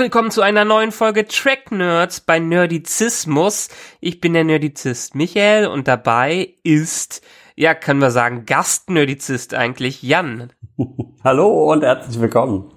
[0.00, 3.68] Willkommen zu einer neuen Folge Track Nerds bei Nerdizismus.
[4.00, 7.20] Ich bin der Nerdizist Michael und dabei ist,
[7.54, 10.54] ja, können wir sagen, Gastnerdizist eigentlich Jan.
[11.22, 12.72] Hallo und herzlich willkommen.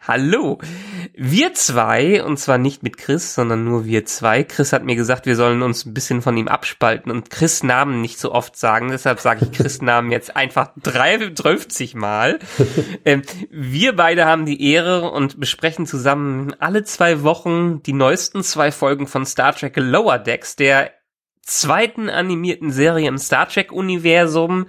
[0.00, 0.58] Hallo.
[1.14, 4.44] Wir zwei, und zwar nicht mit Chris, sondern nur wir zwei.
[4.44, 8.00] Chris hat mir gesagt, wir sollen uns ein bisschen von ihm abspalten und Chris Namen
[8.00, 8.90] nicht so oft sagen.
[8.90, 12.38] Deshalb sage ich Chris Namen jetzt einfach 53 Mal.
[13.04, 18.72] ähm, wir beide haben die Ehre und besprechen zusammen alle zwei Wochen die neuesten zwei
[18.72, 20.92] Folgen von Star Trek Lower Decks, der
[21.42, 24.66] zweiten animierten Serie im Star Trek Universum,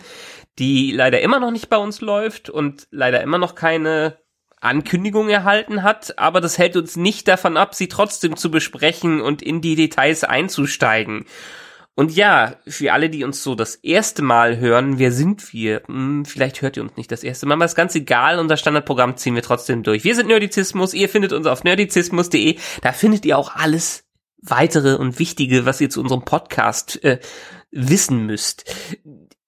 [0.59, 4.22] die leider immer noch nicht bei uns läuft und leider immer noch keine
[4.63, 9.41] Ankündigung erhalten hat, aber das hält uns nicht davon ab, sie trotzdem zu besprechen und
[9.41, 11.25] in die Details einzusteigen.
[11.95, 15.83] Und ja, für alle, die uns so das erste Mal hören, wer sind wir?
[15.85, 19.15] Hm, vielleicht hört ihr uns nicht das erste Mal, aber ist ganz egal, unser Standardprogramm
[19.15, 20.03] ziehen wir trotzdem durch.
[20.03, 24.05] Wir sind Nerdizismus, ihr findet uns auf nerdizismus.de, da findet ihr auch alles
[24.41, 27.19] weitere und wichtige, was ihr zu unserem Podcast äh,
[27.71, 28.65] wissen müsst.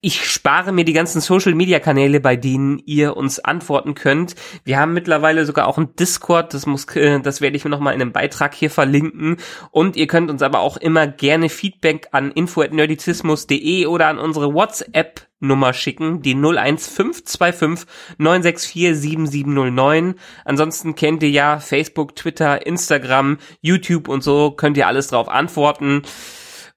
[0.06, 4.36] Ich spare mir die ganzen Social Media Kanäle, bei denen ihr uns antworten könnt.
[4.62, 7.92] Wir haben mittlerweile sogar auch ein Discord, das muss, äh, das werde ich mir nochmal
[7.92, 9.38] in einem Beitrag hier verlinken.
[9.72, 15.26] Und ihr könnt uns aber auch immer gerne Feedback an info@nerdizismus.de oder an unsere WhatsApp
[15.40, 20.14] Nummer schicken, die 01525 964 7709.
[20.44, 26.02] Ansonsten kennt ihr ja Facebook, Twitter, Instagram, YouTube und so, könnt ihr alles drauf antworten.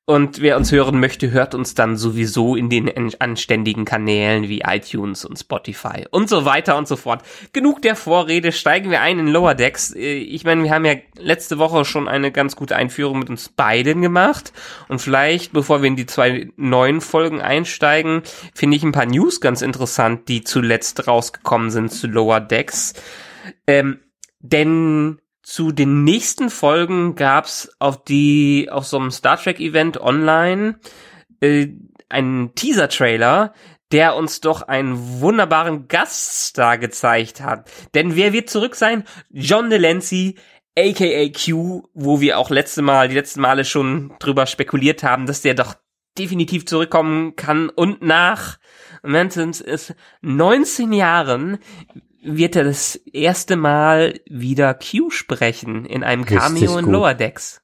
[0.10, 5.24] Und wer uns hören möchte, hört uns dann sowieso in den anständigen Kanälen wie iTunes
[5.24, 7.22] und Spotify und so weiter und so fort.
[7.54, 9.94] Genug der Vorrede, steigen wir ein in Lower Decks.
[9.94, 14.02] Ich meine, wir haben ja letzte Woche schon eine ganz gute Einführung mit uns beiden
[14.02, 14.52] gemacht.
[14.88, 18.24] Und vielleicht, bevor wir in die zwei neuen Folgen einsteigen,
[18.56, 22.96] finde ich ein paar News ganz interessant, die zuletzt rausgekommen sind zu Lower Decks.
[23.68, 24.00] Ähm,
[24.40, 25.20] denn
[25.50, 30.80] zu den nächsten Folgen gab's auf die auf so einem Star Trek Event online
[31.42, 31.70] äh,
[32.08, 33.56] einen Teaser Trailer,
[33.92, 37.68] der uns doch einen wunderbaren Gaststar gezeigt hat.
[37.96, 39.06] Denn wer wird zurück sein?
[39.32, 40.36] John Delancey,
[40.78, 45.42] aka Q, wo wir auch letzte Mal, die letzten Male schon drüber spekuliert haben, dass
[45.42, 45.74] der doch
[46.16, 48.60] definitiv zurückkommen kann und nach
[49.02, 51.58] Mountains ist 19 Jahren
[52.22, 57.62] wird er das erste Mal wieder Q sprechen in einem Cameo in Lower Decks.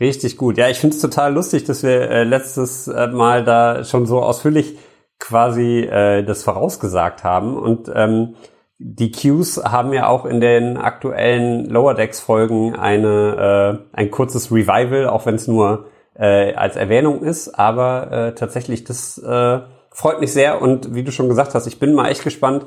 [0.00, 0.58] Richtig gut.
[0.58, 4.20] Ja, ich finde es total lustig, dass wir äh, letztes äh, Mal da schon so
[4.20, 4.76] ausführlich
[5.18, 7.56] quasi äh, das vorausgesagt haben.
[7.56, 8.34] Und ähm,
[8.78, 14.50] die Qs haben ja auch in den aktuellen Lower Decks Folgen eine äh, ein kurzes
[14.50, 17.56] Revival, auch wenn es nur äh, als Erwähnung ist.
[17.56, 19.60] Aber äh, tatsächlich, das äh,
[19.92, 20.60] freut mich sehr.
[20.60, 22.66] Und wie du schon gesagt hast, ich bin mal echt gespannt,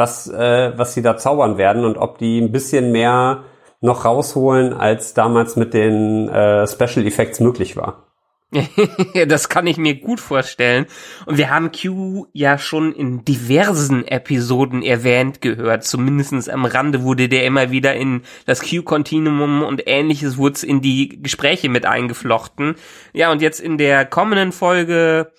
[0.00, 3.44] was, äh, was sie da zaubern werden und ob die ein bisschen mehr
[3.80, 8.06] noch rausholen, als damals mit den äh, Special Effects möglich war.
[9.28, 10.86] das kann ich mir gut vorstellen.
[11.26, 15.84] Und wir haben Q ja schon in diversen Episoden erwähnt gehört.
[15.84, 21.22] Zumindestens am Rande wurde der immer wieder in das Q-Continuum und ähnliches wurde in die
[21.22, 22.74] Gespräche mit eingeflochten.
[23.12, 25.30] Ja, und jetzt in der kommenden Folge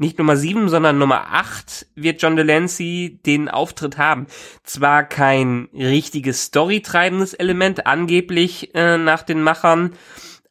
[0.00, 4.26] nicht Nummer 7, sondern Nummer 8 wird John Delancey den Auftritt haben.
[4.64, 9.92] Zwar kein richtiges storytreibendes Element, angeblich äh, nach den Machern,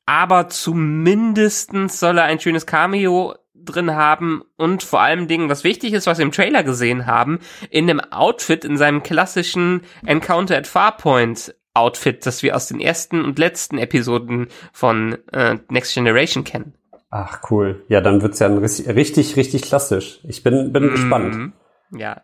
[0.06, 5.94] aber zumindestens soll er ein schönes Cameo drin haben und vor allem Dingen, was wichtig
[5.94, 7.40] ist, was wir im Trailer gesehen haben,
[7.70, 13.24] in einem Outfit, in seinem klassischen Encounter at Farpoint Outfit, das wir aus den ersten
[13.24, 16.74] und letzten Episoden von äh, Next Generation kennen.
[17.10, 17.84] Ach cool.
[17.88, 20.20] Ja, dann wird's ja ein richtig, richtig klassisch.
[20.24, 20.92] Ich bin, bin mhm.
[20.92, 21.54] gespannt.
[21.92, 22.22] Ja.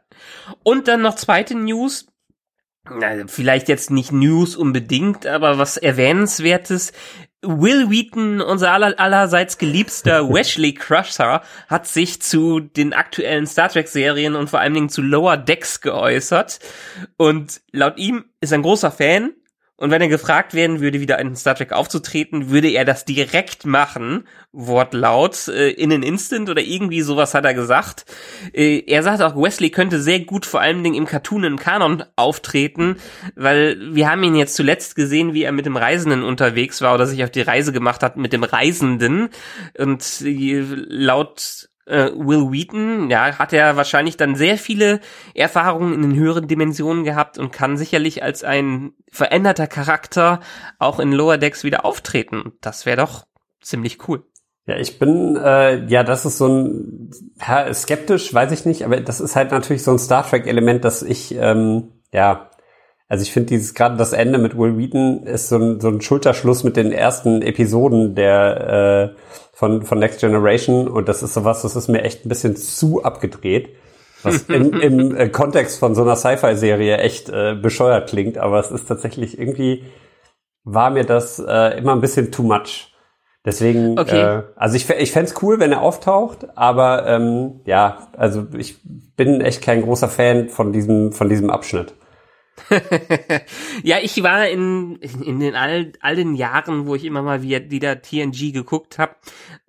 [0.63, 2.07] Und dann noch zweite News.
[3.25, 6.93] Vielleicht jetzt nicht News unbedingt, aber was erwähnenswertes.
[7.41, 13.87] Will Wheaton, unser aller, allerseits geliebster Wesley Crusher, hat sich zu den aktuellen Star Trek
[13.87, 16.59] Serien und vor allen Dingen zu Lower Decks geäußert.
[17.17, 19.33] Und laut ihm ist er ein großer Fan
[19.77, 23.65] Und wenn er gefragt werden würde, wieder in Star Trek aufzutreten, würde er das direkt
[23.65, 28.05] machen, wortlaut, äh, in an Instant oder irgendwie sowas hat er gesagt.
[28.53, 32.95] Äh, er sagt auch, Wesley könnte sehr gut vor allem im Cartoon im Kanon auftreten,
[33.35, 37.05] weil wir haben ihn jetzt zuletzt gesehen, wie er mit dem Reisenden unterwegs war oder
[37.05, 39.29] sich auf die Reise gemacht hat mit dem Reisenden.
[39.77, 44.99] Und äh, laut äh, Will Wheaton, ja, hat er wahrscheinlich dann sehr viele
[45.33, 50.39] Erfahrungen in den höheren Dimensionen gehabt und kann sicherlich als ein veränderter Charakter
[50.79, 52.53] auch in Lower Decks wieder auftreten.
[52.61, 53.25] Das wäre doch
[53.61, 54.23] ziemlich cool.
[54.67, 58.99] Ja, ich bin, äh, ja, das ist so ein, ja, skeptisch, weiß ich nicht, aber
[58.99, 62.49] das ist halt natürlich so ein Star Trek-Element, dass ich, ähm, ja,
[63.07, 66.01] also ich finde dieses, gerade das Ende mit Will Wheaton ist so ein, so ein
[66.01, 69.19] Schulterschluss mit den ersten Episoden der, äh,
[69.53, 73.03] von, von Next Generation und das ist sowas, das ist mir echt ein bisschen zu
[73.03, 73.69] abgedreht.
[74.23, 78.71] Was im, im äh, Kontext von so einer Sci-Fi-Serie echt äh, bescheuert klingt, aber es
[78.71, 79.83] ist tatsächlich irgendwie,
[80.63, 82.91] war mir das äh, immer ein bisschen too much.
[83.45, 84.39] Deswegen, okay.
[84.39, 88.79] äh, also ich, ich fände cool, wenn er auftaucht, aber ähm, ja, also ich
[89.15, 91.93] bin echt kein großer Fan von diesem, von diesem Abschnitt.
[93.83, 98.01] ja, ich war in, in den all, all den Jahren, wo ich immer mal wieder
[98.01, 99.15] TNG geguckt habe,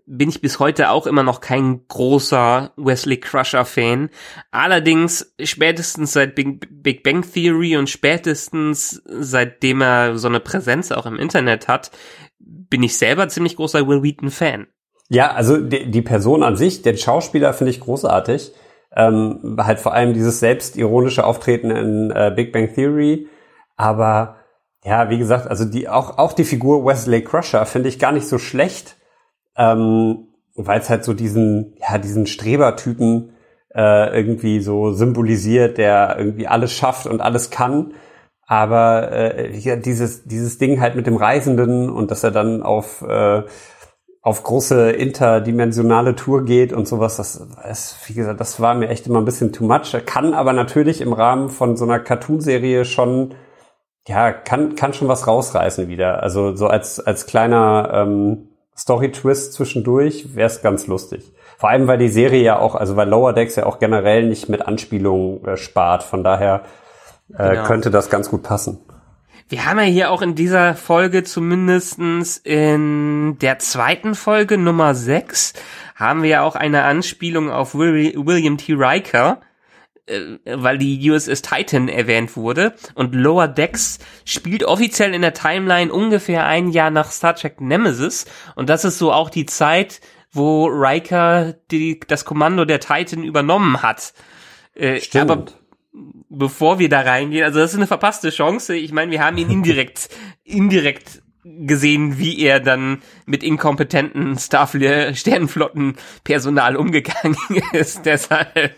[0.07, 4.09] bin ich bis heute auch immer noch kein großer Wesley Crusher Fan.
[4.53, 11.19] Allerdings spätestens seit Big, Bang Theory und spätestens seitdem er so eine Präsenz auch im
[11.19, 11.91] Internet hat,
[12.39, 14.69] bin ich selber ziemlich großer Will Wheaton Fan.
[15.09, 18.53] Ja, also die, die Person an sich, den Schauspieler finde ich großartig.
[18.97, 23.29] Ähm, halt vor allem dieses selbstironische Auftreten in äh, Big Bang Theory.
[23.77, 24.37] Aber
[24.85, 28.27] ja, wie gesagt, also die auch auch die Figur Wesley Crusher finde ich gar nicht
[28.27, 28.97] so schlecht,
[29.57, 33.33] ähm, weil es halt so diesen ja diesen Strebertypen
[33.75, 37.95] äh, irgendwie so symbolisiert, der irgendwie alles schafft und alles kann.
[38.47, 43.03] Aber äh, ja, dieses dieses Ding halt mit dem Reisenden und dass er dann auf
[43.03, 43.43] äh,
[44.27, 49.07] auf große interdimensionale Tour geht und sowas, das, das, wie gesagt, das war mir echt
[49.07, 49.97] immer ein bisschen too much.
[50.05, 53.37] Kann aber natürlich im Rahmen von so einer Cartoonserie schon,
[54.09, 56.25] ja, kann, kann schon was rausreißen wieder.
[56.25, 61.33] Also so als, als kleiner ähm, Story-Twist zwischendurch wäre es ganz lustig.
[61.57, 64.49] Vor allem, weil die Serie ja auch, also weil Lower Decks ja auch generell nicht
[64.49, 66.03] mit Anspielungen äh, spart.
[66.03, 66.63] Von daher
[67.33, 67.63] äh, genau.
[67.63, 68.81] könnte das ganz gut passen.
[69.49, 75.53] Wir haben ja hier auch in dieser Folge zumindestens in der zweiten Folge Nummer 6
[75.95, 78.73] haben wir ja auch eine Anspielung auf William T.
[78.73, 79.41] Riker,
[80.07, 85.93] äh, weil die USS Titan erwähnt wurde und Lower Decks spielt offiziell in der Timeline
[85.93, 88.27] ungefähr ein Jahr nach Star Trek Nemesis
[88.57, 90.01] und das ist so auch die Zeit,
[90.33, 94.13] wo Riker die, das Kommando der Titan übernommen hat.
[94.75, 95.31] Äh, Stimmt.
[95.31, 95.45] Aber
[96.29, 98.77] bevor wir da reingehen, also das ist eine verpasste Chance.
[98.77, 100.09] Ich meine, wir haben ihn indirekt,
[100.45, 107.37] indirekt gesehen, wie er dann mit inkompetenten Starfleet Sternenflotten-Personal umgegangen
[107.73, 108.05] ist.
[108.05, 108.75] Deshalb.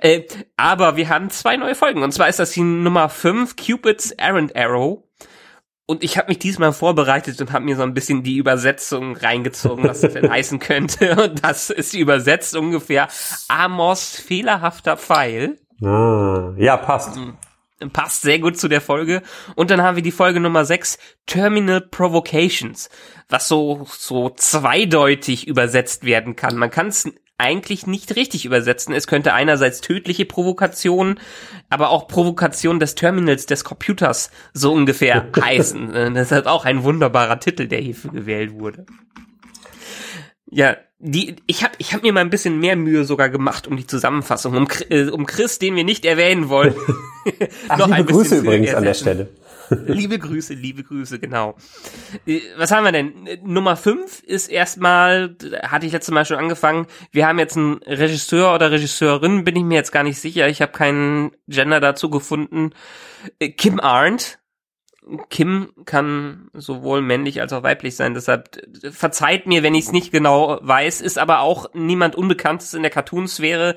[0.00, 0.22] äh,
[0.56, 2.02] aber wir haben zwei neue Folgen.
[2.02, 5.04] Und zwar ist das die Nummer 5, Cupid's Errand Arrow.
[5.86, 9.84] Und ich habe mich diesmal vorbereitet und habe mir so ein bisschen die Übersetzung reingezogen,
[9.84, 11.16] was das denn heißen könnte.
[11.16, 13.08] Und das ist übersetzt ungefähr
[13.48, 15.58] Amos fehlerhafter Pfeil.
[15.82, 17.16] Ah, ja, passt.
[17.16, 17.36] Mhm.
[17.92, 19.22] Passt sehr gut zu der Folge.
[19.54, 22.90] Und dann haben wir die Folge Nummer 6, Terminal Provocations,
[23.28, 26.56] was so, so zweideutig übersetzt werden kann.
[26.56, 27.08] Man kann es
[27.38, 28.92] eigentlich nicht richtig übersetzen.
[28.92, 31.20] Es könnte einerseits tödliche Provokation,
[31.70, 35.94] aber auch Provokation des Terminals des Computers so ungefähr heißen.
[35.94, 38.86] Äh, das ist auch ein wunderbarer Titel, der hierfür gewählt wurde.
[40.50, 43.76] Ja, die, ich habe ich hab mir mal ein bisschen mehr Mühe sogar gemacht um
[43.76, 46.74] die Zusammenfassung, um, äh, um Chris, den wir nicht erwähnen wollen.
[47.68, 49.28] Ach, noch liebe Grüße übrigens an der Stelle.
[49.86, 51.56] liebe Grüße, liebe Grüße, genau.
[52.26, 53.26] Äh, was haben wir denn?
[53.26, 57.82] Äh, Nummer 5 ist erstmal, hatte ich letztes Mal schon angefangen, wir haben jetzt einen
[57.84, 62.10] Regisseur oder Regisseurin, bin ich mir jetzt gar nicht sicher, ich habe keinen Gender dazu
[62.10, 62.70] gefunden.
[63.56, 64.38] Kim Arndt,
[65.30, 68.60] Kim kann sowohl männlich als auch weiblich sein, deshalb
[68.90, 72.90] verzeiht mir, wenn ich es nicht genau weiß, ist aber auch niemand Unbekanntes in der
[72.90, 73.76] Cartoonsphäre,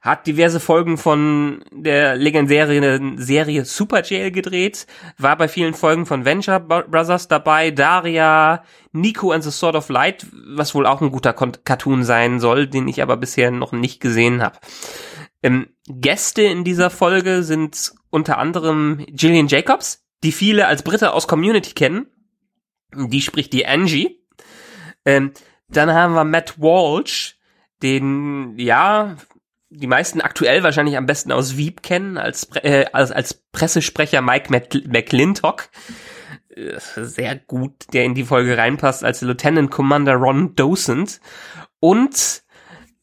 [0.00, 6.24] hat diverse Folgen von der legendären Serie Super Jail gedreht, war bei vielen Folgen von
[6.24, 11.32] Venture Brothers dabei, Daria, Nico and the Sword of Light, was wohl auch ein guter
[11.32, 14.58] Cartoon sein soll, den ich aber bisher noch nicht gesehen habe.
[15.42, 21.28] Ähm, Gäste in dieser Folge sind unter anderem Gillian Jacobs, die viele als Britte aus
[21.28, 22.06] Community kennen.
[22.94, 24.24] Die spricht die Angie.
[25.04, 25.32] Ähm,
[25.68, 27.38] dann haben wir Matt Walsh,
[27.82, 29.16] den, ja,
[29.70, 34.50] die meisten aktuell wahrscheinlich am besten aus Wieb kennen, als, äh, als, als Pressesprecher Mike
[34.50, 35.68] McClintock.
[36.48, 41.20] Äh, sehr gut, der in die Folge reinpasst, als Lieutenant Commander Ron Docent.
[41.80, 42.42] Und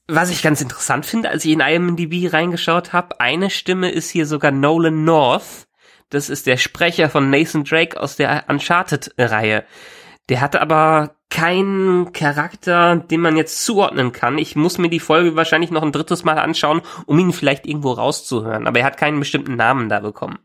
[0.07, 4.25] was ich ganz interessant finde, als ich in IMDb reingeschaut habe, eine Stimme ist hier
[4.25, 5.64] sogar Nolan North.
[6.09, 9.63] Das ist der Sprecher von Nathan Drake aus der Uncharted-Reihe.
[10.29, 14.37] Der hatte aber keinen Charakter, den man jetzt zuordnen kann.
[14.37, 17.91] Ich muss mir die Folge wahrscheinlich noch ein drittes Mal anschauen, um ihn vielleicht irgendwo
[17.91, 18.67] rauszuhören.
[18.67, 20.39] Aber er hat keinen bestimmten Namen da bekommen.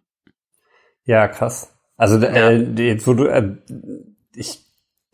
[1.05, 1.73] Ja, krass.
[1.97, 3.57] Also äh, jetzt, wo du, äh,
[4.35, 4.65] ich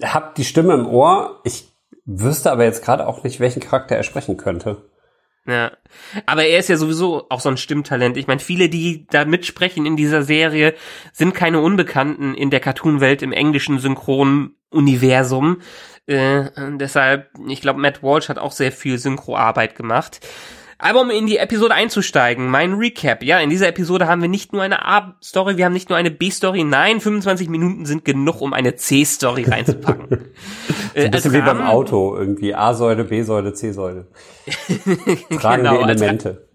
[0.02, 1.40] habe die Stimme im Ohr.
[1.44, 1.68] Ich
[2.04, 4.82] wüsste aber jetzt gerade auch nicht, welchen Charakter er sprechen könnte.
[5.46, 5.72] Ja.
[6.26, 8.16] Aber er ist ja sowieso auch so ein Stimmtalent.
[8.16, 10.74] Ich meine, viele, die da mitsprechen in dieser Serie,
[11.12, 15.62] sind keine Unbekannten in der Cartoon-Welt im englischen Synchron-Universum.
[16.06, 20.20] Äh, deshalb, ich glaube, Matt Walsh hat auch sehr viel Synchroarbeit gemacht.
[20.78, 23.22] Aber um in die Episode einzusteigen, mein Recap.
[23.22, 26.10] Ja, in dieser Episode haben wir nicht nur eine A-Story, wir haben nicht nur eine
[26.10, 26.64] B-Story.
[26.64, 30.08] Nein, 25 Minuten sind genug, um eine C-Story reinzupacken.
[30.94, 34.06] so ein bisschen wie beim Auto, irgendwie A-Säule, B-Säule, C-Säule.
[35.40, 36.45] Tragende genau, Elemente.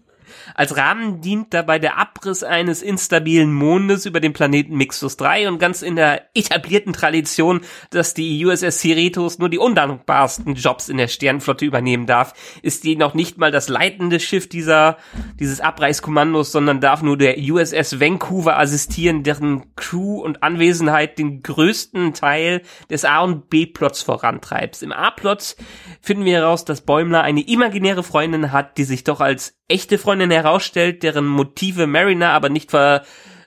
[0.54, 5.58] Als Rahmen dient dabei der Abriss eines instabilen Mondes über dem Planeten Mixus 3 und
[5.58, 11.08] ganz in der etablierten Tradition, dass die USS Cerritos nur die undankbarsten Jobs in der
[11.08, 14.98] Sternflotte übernehmen darf, ist die noch nicht mal das leitende Schiff dieser,
[15.38, 22.14] dieses Abreißkommandos, sondern darf nur der USS Vancouver assistieren, deren Crew und Anwesenheit den größten
[22.14, 24.82] Teil des A- und B-Plots vorantreibt.
[24.82, 25.56] Im A-Plot
[26.00, 30.30] finden wir heraus, dass Bäumler eine imaginäre Freundin hat, die sich doch als echte Freundin
[30.30, 33.02] herausstellt, deren Motive Mariner aber nicht ver,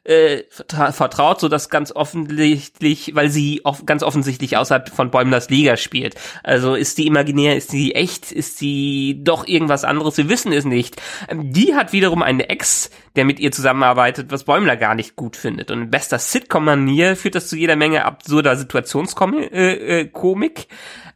[0.05, 0.43] äh,
[0.91, 6.15] vertraut, so dass ganz offensichtlich, weil sie off ganz offensichtlich außerhalb von Bäumlers Liga spielt.
[6.43, 10.17] Also ist die imaginär, ist die echt, ist sie doch irgendwas anderes?
[10.17, 11.01] Wir wissen es nicht.
[11.27, 15.35] Ähm, die hat wiederum einen Ex, der mit ihr zusammenarbeitet, was Bäumler gar nicht gut
[15.35, 15.71] findet.
[15.71, 19.51] Und in bester Sitcom-Manier führt das zu jeder Menge absurder Situationskomik.
[19.51, 20.05] Äh, äh.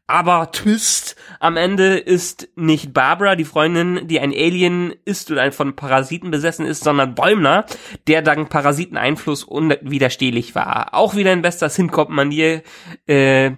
[0.10, 5.76] Aber Twist, am Ende ist nicht Barbara, die Freundin, die ein Alien ist oder von
[5.76, 7.68] Parasiten besessen ist, sondern Bäumler,
[8.08, 10.96] der dank Parasiteneinfluss unwiderstehlich war.
[10.96, 12.64] Auch wieder in bester Sincop-Manier
[13.06, 13.52] äh,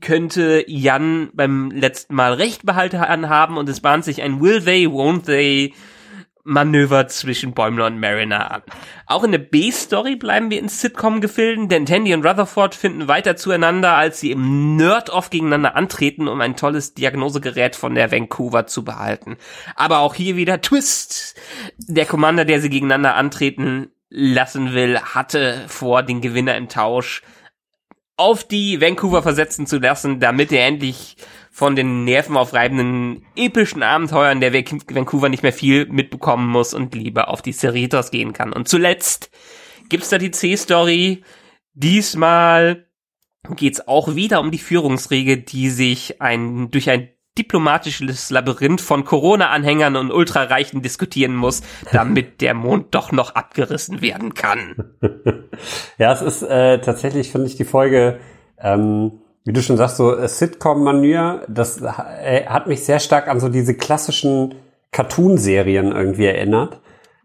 [0.00, 4.86] könnte Jan beim letzten Mal Recht behalten haben und es bahnt sich ein Will they,
[4.86, 5.74] won't they
[6.46, 8.62] Manöver zwischen Bäumler und Mariner an.
[9.06, 13.94] Auch in der B-Story bleiben wir in Sitcom-Gefilden, denn Tandy und Rutherford finden weiter zueinander,
[13.94, 19.36] als sie im Nerd-Off gegeneinander antreten, um ein tolles Diagnosegerät von der Vancouver zu behalten.
[19.74, 21.34] Aber auch hier wieder Twist.
[21.78, 27.22] Der Commander, der sie gegeneinander antreten lassen will, hatte vor, den Gewinner im Tausch
[28.16, 31.16] auf die Vancouver versetzen zu lassen, damit er endlich
[31.56, 37.40] von den nervenaufreibenden epischen Abenteuern der Vancouver nicht mehr viel mitbekommen muss und lieber auf
[37.40, 38.52] die Cerritos gehen kann.
[38.52, 39.30] Und zuletzt
[39.88, 41.22] gibt's da die C-Story.
[41.72, 42.84] Diesmal
[43.56, 47.08] geht's auch wieder um die Führungsregel, die sich ein, durch ein
[47.38, 54.34] diplomatisches Labyrinth von Corona-Anhängern und Ultrareichen diskutieren muss, damit der Mond doch noch abgerissen werden
[54.34, 54.92] kann.
[55.96, 58.20] ja, es ist äh, tatsächlich, finde ich, die Folge
[58.58, 63.38] ähm, wie du schon sagst, so äh, Sitcom-Manier, das äh, hat mich sehr stark an
[63.38, 64.56] so diese klassischen
[64.90, 66.80] Cartoon-Serien irgendwie erinnert.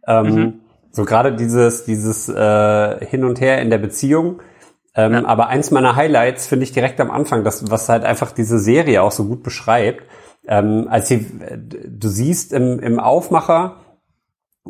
[0.08, 0.54] Ähm, mhm.
[0.92, 4.40] So gerade dieses, dieses äh, Hin und Her in der Beziehung.
[4.94, 5.26] Ähm, ja.
[5.26, 9.02] Aber eins meiner Highlights finde ich direkt am Anfang, das, was halt einfach diese Serie
[9.02, 10.06] auch so gut beschreibt.
[10.48, 13.78] Ähm, als sie, du siehst im, im Aufmacher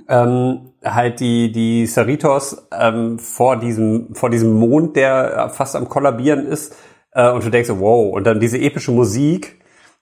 [0.08, 6.46] ähm, halt die, die Cerritos ähm, vor diesem, vor diesem Mond, der fast am Kollabieren
[6.46, 6.76] ist,
[7.14, 9.60] äh, und du denkst, wow, und dann diese epische Musik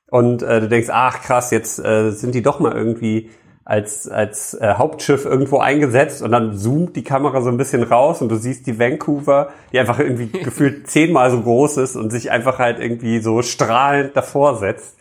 [0.09, 3.29] und äh, du denkst, ach krass, jetzt äh, sind die doch mal irgendwie
[3.69, 8.19] als, als äh, Hauptschiff irgendwo eingesetzt und dann zoomt die Kamera so ein bisschen raus
[8.19, 12.31] und du siehst die Vancouver, die einfach irgendwie gefühlt zehnmal so groß ist und sich
[12.31, 14.97] einfach halt irgendwie so strahlend davor setzt.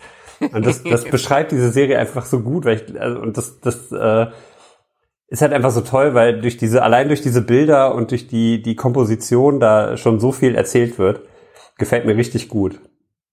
[0.53, 3.91] Und das, das beschreibt diese Serie einfach so gut, weil ich, also, und das, das
[3.91, 4.27] äh,
[5.29, 8.61] ist halt einfach so toll, weil durch diese, allein durch diese Bilder und durch die,
[8.61, 11.23] die Komposition da schon so viel erzählt wird.
[11.79, 12.79] Gefällt mir richtig gut.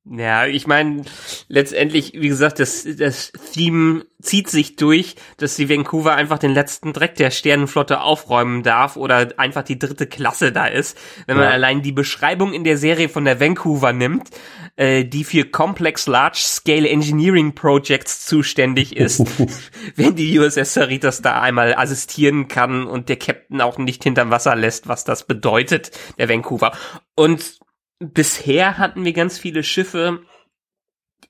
[0.08, 1.02] Ja, ich meine,
[1.48, 6.94] letztendlich, wie gesagt, das, das Theme zieht sich durch, dass die Vancouver einfach den letzten
[6.94, 10.96] Dreck der Sternenflotte aufräumen darf oder einfach die dritte Klasse da ist.
[11.26, 11.52] Wenn man ja.
[11.52, 14.30] allein die Beschreibung in der Serie von der Vancouver nimmt,
[14.76, 19.24] äh, die für Complex Large Scale Engineering Projects zuständig ist,
[19.96, 24.56] wenn die USS Cerritos da einmal assistieren kann und der Captain auch nicht hinterm Wasser
[24.56, 26.74] lässt, was das bedeutet, der Vancouver.
[27.16, 27.65] Und
[28.00, 30.20] bisher hatten wir ganz viele Schiffe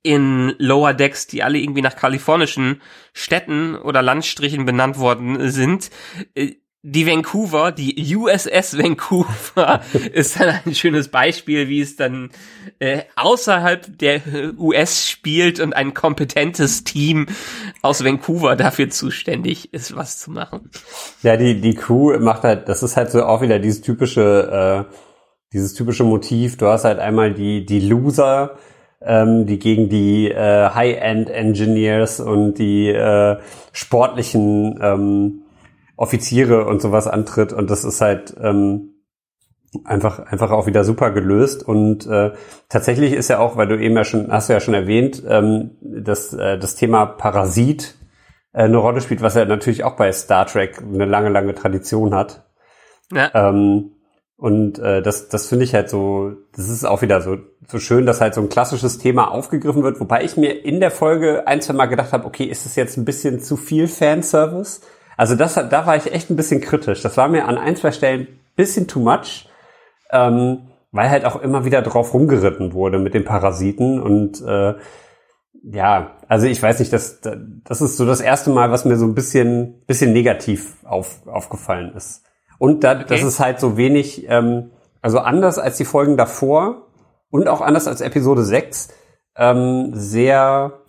[0.03, 2.81] in Lower Decks, die alle irgendwie nach kalifornischen
[3.13, 5.89] Städten oder Landstrichen benannt worden sind.
[6.35, 6.53] Äh,
[6.87, 9.81] die Vancouver, die USS Vancouver
[10.13, 12.29] ist dann ein schönes Beispiel, wie es dann
[12.77, 14.21] äh, außerhalb der
[14.59, 17.25] US spielt und ein kompetentes Team
[17.81, 20.69] aus Vancouver dafür zuständig ist, was zu machen.
[21.23, 24.95] Ja, die die Crew macht halt, das ist halt so auch wieder dieses typische äh,
[25.55, 26.57] dieses typische Motiv.
[26.57, 28.57] Du hast halt einmal die die Loser,
[29.01, 33.37] ähm, die gegen die äh, High-End Engineers und die äh,
[33.71, 35.41] sportlichen ähm,
[35.97, 38.95] Offiziere und sowas antritt und das ist halt ähm,
[39.85, 42.33] einfach einfach auch wieder super gelöst und äh,
[42.67, 45.71] tatsächlich ist ja auch, weil du eben ja schon hast du ja schon erwähnt, ähm,
[45.81, 47.95] dass äh, das Thema Parasit
[48.51, 52.13] äh, eine Rolle spielt, was ja natürlich auch bei Star Trek eine lange lange Tradition
[52.13, 52.43] hat.
[53.13, 53.31] Ja.
[53.33, 53.94] Ähm,
[54.37, 57.37] und äh, das, das finde ich halt so, das ist auch wieder so,
[57.67, 60.91] so schön, dass halt so ein klassisches Thema aufgegriffen wird, wobei ich mir in der
[60.91, 64.81] Folge ein, zwei Mal gedacht habe, okay, ist das jetzt ein bisschen zu viel Fanservice?
[65.15, 67.01] Also das, da war ich echt ein bisschen kritisch.
[67.01, 68.27] Das war mir an ein, zwei Stellen
[68.57, 69.49] bisschen too much,
[70.11, 74.75] ähm, weil halt auch immer wieder drauf rumgeritten wurde mit den Parasiten und äh,
[75.63, 79.05] ja, also ich weiß nicht, das, das ist so das erste Mal, was mir so
[79.05, 82.23] ein bisschen, bisschen negativ auf, aufgefallen ist.
[82.57, 83.05] Und da, okay.
[83.07, 84.71] das ist halt so wenig, ähm,
[85.01, 86.87] also anders als die Folgen davor
[87.29, 88.89] und auch anders als Episode 6,
[89.37, 90.79] ähm, sehr,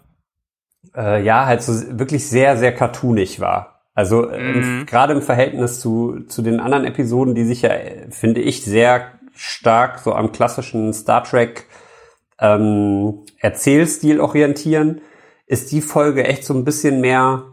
[0.95, 3.77] äh, ja, halt so wirklich sehr, sehr cartoonig war.
[3.95, 4.85] Also mhm.
[4.87, 7.71] gerade im Verhältnis zu, zu den anderen Episoden, die sich ja,
[8.11, 11.65] finde ich, sehr stark so am klassischen Star Trek
[12.39, 15.01] ähm, Erzählstil orientieren,
[15.47, 17.45] ist die Folge echt so ein bisschen mehr,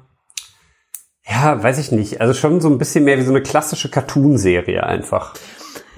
[1.26, 4.84] ja, weiß ich nicht, also schon so ein bisschen mehr wie so eine klassische Cartoon-Serie
[4.84, 5.34] einfach.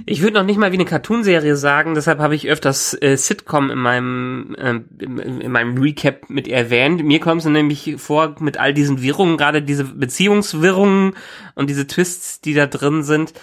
[0.06, 3.72] Ich würde noch nicht mal wie eine Cartoonserie sagen, deshalb habe ich öfters äh, Sitcom
[3.72, 7.04] in meinem äh, in, in meinem Recap mit erwähnt.
[7.04, 11.14] Mir kommt es nämlich vor mit all diesen Wirrungen, gerade diese Beziehungswirrungen
[11.56, 13.34] und diese Twists, die da drin sind,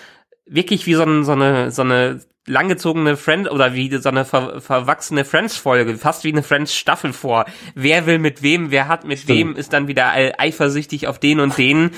[0.46, 4.60] wirklich wie so, ein, so eine so eine langgezogene Friend oder wie so eine ver
[4.60, 7.44] verwachsene Friends-Folge, fast wie eine Friends-Staffel vor.
[7.74, 9.38] Wer will mit wem, wer hat mit Stimmt.
[9.38, 11.92] wem, ist dann wieder eifersüchtig auf den und den.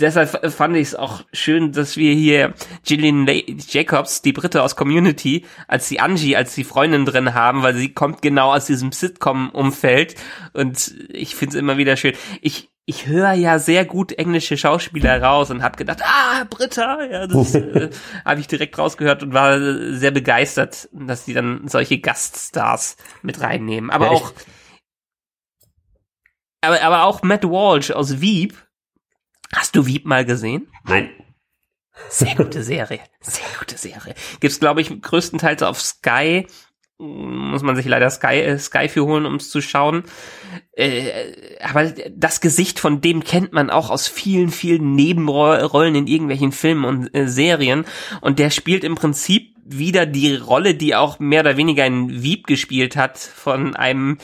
[0.00, 2.52] Deshalb fand ich es auch schön, dass wir hier
[2.86, 3.26] Gillian
[3.68, 7.94] Jacobs, die Britte aus Community, als die Angie, als die Freundin drin haben, weil sie
[7.94, 10.14] kommt genau aus diesem Sitcom-Umfeld
[10.52, 12.14] und ich finde es immer wieder schön.
[12.42, 17.26] Ich ich höre ja sehr gut englische Schauspieler raus und habe gedacht, ah, Britta, ja,
[17.26, 17.90] das äh,
[18.24, 19.58] habe ich direkt rausgehört und war
[19.94, 23.90] sehr begeistert, dass die dann solche Gaststars mit reinnehmen.
[23.90, 24.32] Aber ja, auch,
[26.60, 28.54] aber, aber auch Matt Walsh aus Veep.
[29.54, 30.68] Hast du Veep mal gesehen?
[30.84, 31.10] Nein.
[32.08, 34.14] Sehr gute Serie, sehr gute Serie.
[34.40, 36.46] Gibt's glaube ich größtenteils auf Sky
[36.98, 40.04] muss man sich leider Sky, äh, Sky für holen, um es zu schauen.
[40.72, 46.52] Äh, aber das Gesicht von dem kennt man auch aus vielen, vielen Nebenrollen in irgendwelchen
[46.52, 47.84] Filmen und äh, Serien.
[48.20, 52.46] Und der spielt im Prinzip wieder die Rolle, die auch mehr oder weniger in Wieb
[52.46, 54.18] gespielt hat, von einem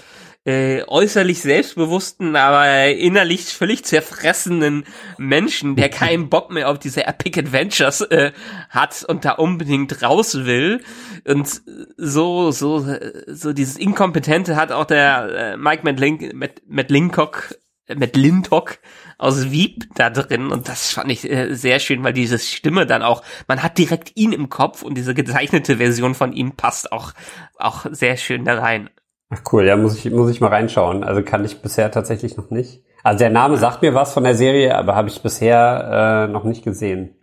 [0.50, 4.84] äh, äußerlich selbstbewussten, aber innerlich völlig zerfressenen
[5.18, 8.32] Menschen, der keinen Bock mehr auf diese Epic Adventures äh,
[8.68, 10.82] hat und da unbedingt raus will.
[11.26, 11.62] Und
[11.96, 12.84] so, so,
[13.26, 17.54] so dieses Inkompetente hat auch der äh, Mike McLink, Matt, Matt Lincock,
[17.96, 18.78] Matt Lintock
[19.18, 23.02] aus Wieb da drin und das fand ich äh, sehr schön, weil diese Stimme dann
[23.02, 27.12] auch, man hat direkt ihn im Kopf und diese gezeichnete Version von ihm passt auch,
[27.58, 28.88] auch sehr schön da rein.
[29.30, 31.04] Ach cool, ja, muss ich, muss ich mal reinschauen.
[31.04, 32.82] Also kann ich bisher tatsächlich noch nicht.
[33.04, 36.42] Also der Name sagt mir was von der Serie, aber habe ich bisher äh, noch
[36.42, 37.14] nicht gesehen.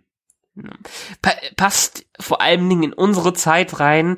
[1.22, 4.16] Pa passt vor allen Dingen in unsere Zeit rein,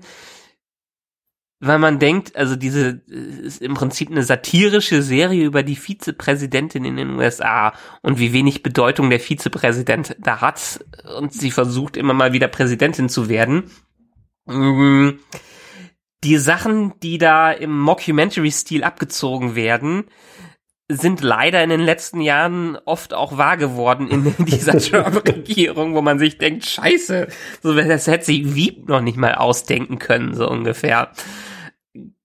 [1.59, 6.97] weil man denkt, also diese ist im Prinzip eine satirische Serie über die Vizepräsidentin in
[6.97, 10.83] den USA und wie wenig Bedeutung der Vizepräsident da hat
[11.19, 13.71] und sie versucht immer mal wieder Präsidentin zu werden.
[14.47, 15.19] Mhm
[16.25, 20.05] die Sachen, die da im Mockumentary-Stil abgezogen werden,
[20.91, 26.19] sind leider in den letzten Jahren oft auch wahr geworden in dieser Trump-Regierung, wo man
[26.19, 27.29] sich denkt, scheiße,
[27.63, 31.11] so das hätte sich Wieb noch nicht mal ausdenken können, so ungefähr.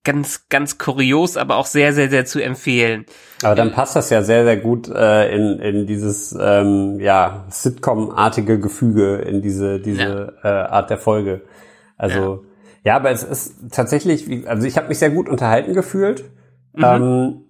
[0.04, 3.06] Ganz, ganz kurios, aber auch sehr, sehr, sehr zu empfehlen.
[3.42, 8.60] Aber dann passt das ja sehr, sehr gut äh, in, in dieses ähm, ja, Sitcom-artige
[8.60, 10.64] Gefüge, in diese, diese ja.
[10.64, 11.42] äh, Art der Folge.
[11.96, 12.45] Also
[12.86, 16.24] ja aber es ist tatsächlich, also ich habe mich sehr gut unterhalten gefühlt.
[16.72, 16.84] Mhm.
[16.84, 17.42] Ähm,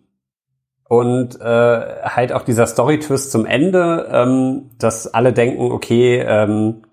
[0.89, 6.85] und äh, halt auch dieser Story-Twist zum Ende, ähm, dass alle denken, okay, ähm,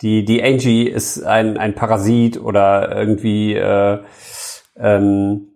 [0.00, 3.98] die, die Angie ist ein, ein Parasit oder irgendwie äh,
[4.76, 5.48] ähm,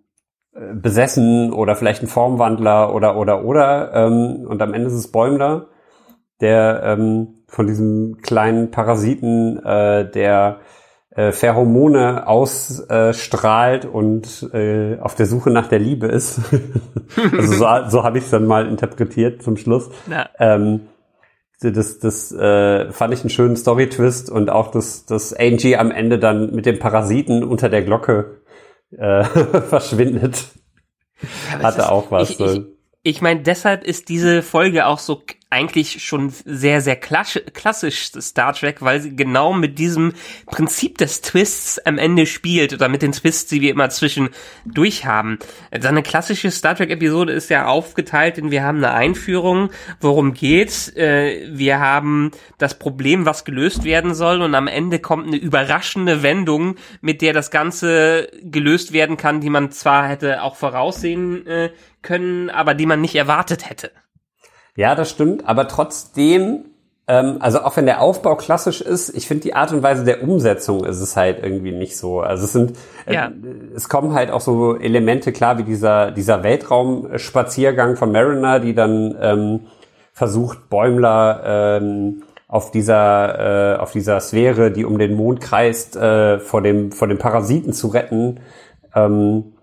[0.53, 5.13] äh, besessen oder vielleicht ein Formwandler oder oder oder ähm, und am Ende ist es
[5.13, 5.69] Bäumler,
[6.41, 10.61] der ähm, von diesem kleinen Parasiten, äh, der
[11.17, 16.41] äh, Pheromone ausstrahlt und äh, auf der Suche nach der Liebe ist.
[17.33, 19.91] also so, so habe ich es dann mal interpretiert zum Schluss.
[20.11, 20.29] Ja.
[20.39, 20.83] Ähm,
[21.61, 26.19] das, das äh, fand ich einen schönen Story-Twist und auch, dass, dass Angie am Ende
[26.19, 28.43] dann mit dem Parasiten unter der Glocke
[28.91, 29.25] äh,
[29.69, 30.45] verschwindet.
[31.51, 32.31] Ja, Hatte ist, auch was.
[32.31, 32.63] Ich, ich,
[33.03, 38.83] ich meine, deshalb ist diese Folge auch so eigentlich schon sehr, sehr klassisch Star Trek,
[38.83, 40.13] weil sie genau mit diesem
[40.47, 45.39] Prinzip des Twists am Ende spielt oder mit den Twists, die wir immer zwischendurch haben.
[45.81, 50.35] So eine klassische Star Trek Episode ist ja aufgeteilt in wir haben eine Einführung, worum
[50.35, 55.37] geht's, äh, wir haben das Problem, was gelöst werden soll und am Ende kommt eine
[55.37, 61.47] überraschende Wendung, mit der das Ganze gelöst werden kann, die man zwar hätte auch voraussehen
[61.47, 61.71] äh,
[62.03, 63.93] können, aber die man nicht erwartet hätte.
[64.77, 66.67] Ja, das stimmt, aber trotzdem,
[67.09, 70.23] ähm, also auch wenn der Aufbau klassisch ist, ich finde die Art und Weise der
[70.23, 72.21] Umsetzung ist es halt irgendwie nicht so.
[72.21, 73.33] Also es sind, äh, ja.
[73.75, 79.17] es kommen halt auch so Elemente klar wie dieser dieser Weltraumspaziergang von Mariner, die dann
[79.21, 79.61] ähm,
[80.13, 86.39] versucht Bäumler ähm, auf dieser äh, auf dieser Sphäre, die um den Mond kreist, äh,
[86.39, 88.41] vor dem vor dem Parasiten zu retten.
[88.95, 89.56] Ähm,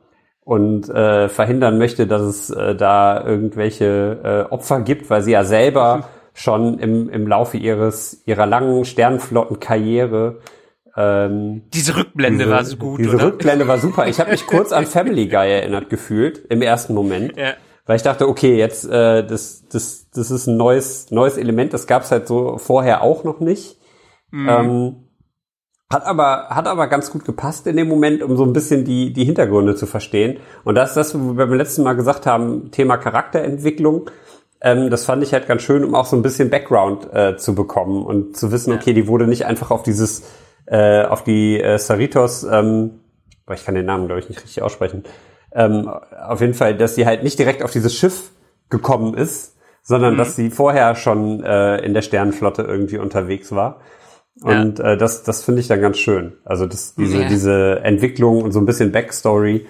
[0.44, 5.44] und äh, verhindern möchte, dass es äh, da irgendwelche äh, Opfer gibt, weil sie ja
[5.44, 10.40] selber schon im, im Laufe ihres ihrer langen Sternflottenkarriere
[10.96, 13.00] ähm, diese Rückblende diese, war so gut.
[13.00, 13.26] Diese oder?
[13.28, 14.08] Rückblende war super.
[14.08, 17.54] Ich habe mich kurz an Family Guy erinnert gefühlt im ersten Moment, ja.
[17.86, 21.74] weil ich dachte, okay, jetzt äh, das das das ist ein neues neues Element.
[21.74, 23.80] Das gab's halt so vorher auch noch nicht.
[24.30, 24.50] Mhm.
[24.50, 24.96] Ähm,
[25.92, 29.14] hat aber, hat aber ganz gut gepasst in dem Moment, um so ein bisschen die,
[29.14, 30.40] die Hintergründe zu verstehen.
[30.64, 34.10] Und das das, wo wir beim letzten Mal gesagt haben, Thema Charakterentwicklung.
[34.62, 37.54] Ähm, das fand ich halt ganz schön, um auch so ein bisschen Background äh, zu
[37.54, 40.24] bekommen und zu wissen, okay, die wurde nicht einfach auf dieses,
[40.66, 43.02] äh, auf die äh, Saritos, ähm,
[43.46, 45.04] aber ich kann den Namen, glaube ich, nicht richtig aussprechen.
[45.54, 48.32] Ähm, auf jeden Fall, dass sie halt nicht direkt auf dieses Schiff
[48.70, 50.18] gekommen ist, sondern mhm.
[50.18, 53.82] dass sie vorher schon äh, in der Sternenflotte irgendwie unterwegs war.
[54.44, 54.94] Und ja.
[54.94, 56.34] äh, das, das finde ich dann ganz schön.
[56.44, 57.28] Also das, diese, ja.
[57.28, 59.66] diese Entwicklung und so ein bisschen Backstory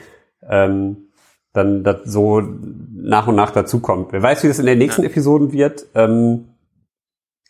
[0.49, 1.09] ähm,
[1.53, 4.11] dann das so nach und nach dazukommt.
[4.11, 5.09] Wer weiß, wie das in den nächsten ja.
[5.09, 5.85] Episoden wird.
[5.93, 6.49] Ähm,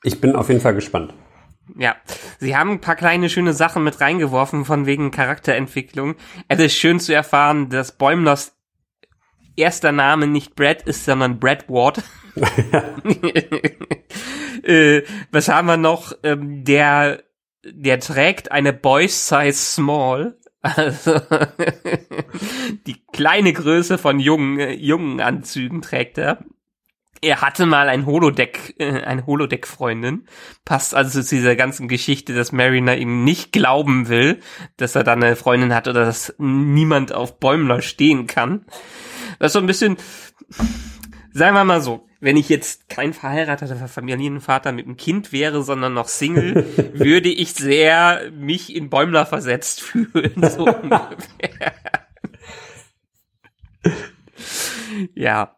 [0.03, 1.13] ich bin auf jeden Fall gespannt.
[1.77, 1.95] Ja,
[2.39, 6.15] sie haben ein paar kleine schöne Sachen mit reingeworfen von wegen Charakterentwicklung.
[6.49, 8.53] Es ist schön zu erfahren, dass Bäumlers
[9.55, 12.03] erster Name nicht Brad ist, sondern Brad Ward.
[14.63, 16.13] äh, was haben wir noch?
[16.23, 17.23] Ähm, der,
[17.65, 20.37] der trägt eine Boys Size Small.
[20.65, 21.19] Also
[22.87, 26.45] die kleine Größe von jungen, äh, jungen Anzügen trägt er.
[27.23, 30.25] Er hatte mal ein Holodeck, äh, eine Holodeck-Freundin.
[30.63, 34.39] Passt also zu dieser ganzen Geschichte, dass Mariner ihm nicht glauben will,
[34.77, 38.65] dass er da eine Freundin hat oder dass niemand auf Bäumler stehen kann.
[39.39, 39.97] Das ist so ein bisschen,
[41.33, 45.93] sagen wir mal so, wenn ich jetzt kein verheirateter Familienvater mit einem Kind wäre, sondern
[45.93, 51.73] noch Single, würde ich sehr mich in Bäumler versetzt fühlen, so ungefähr.
[55.13, 55.57] ja.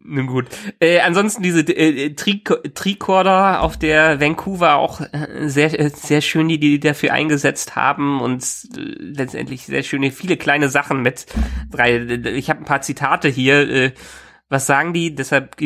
[0.00, 0.46] Nun gut.
[0.80, 6.80] Äh, ansonsten diese äh, Tricorder auf der Vancouver auch äh, sehr sehr schön, die die
[6.80, 11.26] dafür eingesetzt haben und äh, letztendlich sehr schöne viele kleine Sachen mit
[11.70, 11.98] drei.
[11.98, 13.68] Ich habe ein paar Zitate hier.
[13.68, 13.92] Äh,
[14.48, 15.14] was sagen die?
[15.14, 15.56] Deshalb,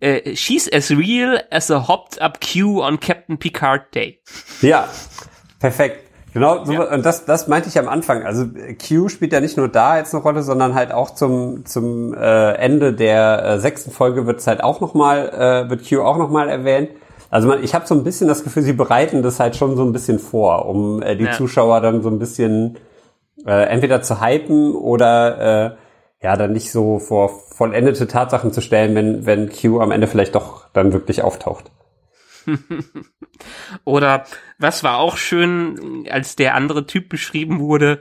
[0.00, 4.20] äh, she's as real as a hopped up Q on Captain Picard Day.
[4.60, 4.88] Ja,
[5.60, 6.06] perfekt.
[6.36, 6.92] Genau, so, ja.
[6.92, 8.22] und das, das meinte ich am Anfang.
[8.24, 12.12] Also Q spielt ja nicht nur da jetzt eine Rolle, sondern halt auch zum, zum
[12.12, 16.18] äh, Ende der äh, sechsten Folge wird es halt auch nochmal, äh, wird Q auch
[16.18, 16.90] nochmal erwähnt.
[17.30, 19.82] Also man, ich habe so ein bisschen das Gefühl, sie bereiten das halt schon so
[19.82, 21.32] ein bisschen vor, um äh, die ja.
[21.32, 22.76] Zuschauer dann so ein bisschen
[23.46, 25.70] äh, entweder zu hypen oder äh,
[26.22, 30.34] ja, dann nicht so vor vollendete Tatsachen zu stellen, wenn, wenn Q am Ende vielleicht
[30.34, 31.70] doch dann wirklich auftaucht.
[33.84, 34.24] Oder
[34.58, 38.00] was war auch schön, als der andere Typ beschrieben wurde,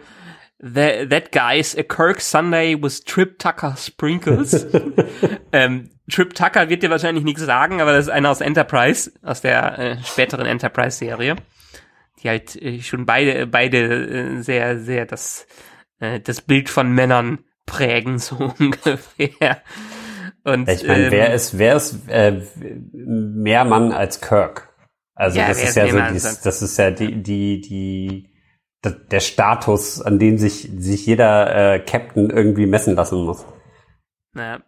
[0.60, 4.68] that, that guy's a Kirk Sunday with Trip Tucker Sprinkles.
[5.52, 9.42] ähm, Trip Tucker wird dir wahrscheinlich nichts sagen, aber das ist einer aus Enterprise, aus
[9.42, 11.36] der äh, späteren Enterprise-Serie,
[12.22, 15.48] die halt äh, schon beide, beide äh, sehr, sehr das,
[16.00, 19.62] äh, das Bild von Männern prägen, so ungefähr.
[20.44, 22.42] Und, ich meine, ähm, wer ist, wer ist äh,
[22.94, 24.70] mehr Mann als Kirk?
[25.16, 28.30] Also ja, das ist ja so, dies, das ist ja die, die, die,
[28.84, 33.46] der Status, an dem sich, sich jeder äh, Captain irgendwie messen lassen muss.
[34.36, 34.60] Naja.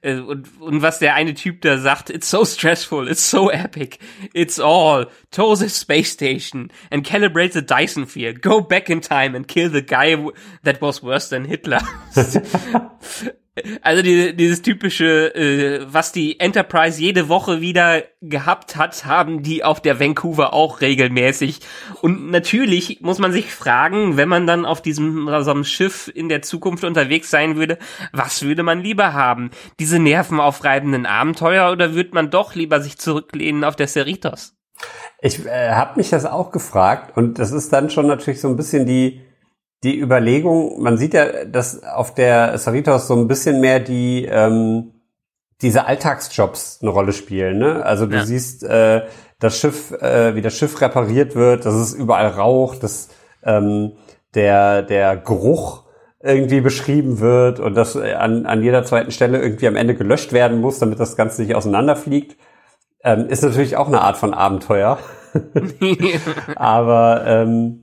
[0.00, 3.98] Äh, und, und was der eine Typ da sagt, it's so stressful, it's so epic,
[4.32, 9.36] it's all, tow the space station and calibrate the Dyson sphere, go back in time
[9.36, 10.16] and kill the guy
[10.64, 11.80] that was worse than Hitler.
[13.82, 19.62] Also die, dieses typische, äh, was die Enterprise jede Woche wieder gehabt hat, haben die
[19.62, 21.60] auf der Vancouver auch regelmäßig.
[22.00, 26.30] Und natürlich muss man sich fragen, wenn man dann auf diesem so einem Schiff in
[26.30, 27.78] der Zukunft unterwegs sein würde,
[28.12, 29.50] was würde man lieber haben?
[29.78, 34.54] Diese nervenaufreibenden Abenteuer oder würde man doch lieber sich zurücklehnen auf der Cerritos?
[35.20, 38.56] Ich äh, habe mich das auch gefragt und das ist dann schon natürlich so ein
[38.56, 39.20] bisschen die
[39.82, 44.92] die Überlegung, man sieht ja, dass auf der Saritos so ein bisschen mehr die ähm,
[45.60, 47.58] diese Alltagsjobs eine Rolle spielen.
[47.58, 47.84] Ne?
[47.84, 48.24] Also du ja.
[48.26, 49.02] siehst äh,
[49.38, 53.08] das Schiff, äh, wie das Schiff repariert wird, dass es überall raucht, dass
[53.44, 53.92] ähm,
[54.34, 55.84] der der Geruch
[56.20, 60.60] irgendwie beschrieben wird und dass an, an jeder zweiten Stelle irgendwie am Ende gelöscht werden
[60.60, 62.36] muss, damit das Ganze nicht auseinanderfliegt.
[63.02, 64.98] Ähm, ist natürlich auch eine Art von Abenteuer.
[66.54, 67.81] Aber ähm,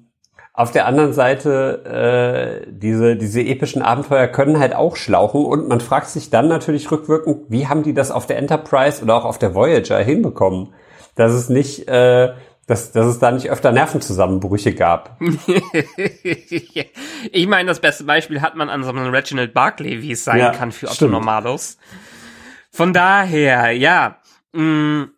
[0.60, 5.80] auf der anderen Seite, äh, diese, diese epischen Abenteuer können halt auch schlauchen und man
[5.80, 9.40] fragt sich dann natürlich rückwirkend, wie haben die das auf der Enterprise oder auch auf
[9.40, 10.74] der Voyager hinbekommen?
[11.16, 12.34] Dass es nicht, äh,
[12.68, 15.16] dass, dass es da nicht öfter Nervenzusammenbrüche gab.
[17.32, 20.40] ich meine, das beste Beispiel hat man an so einem Reginald Barclay, wie es sein
[20.40, 21.08] ja, kann für Otto.
[21.08, 21.78] Normalos.
[22.70, 24.18] Von daher, ja,
[24.52, 25.12] mh, mm,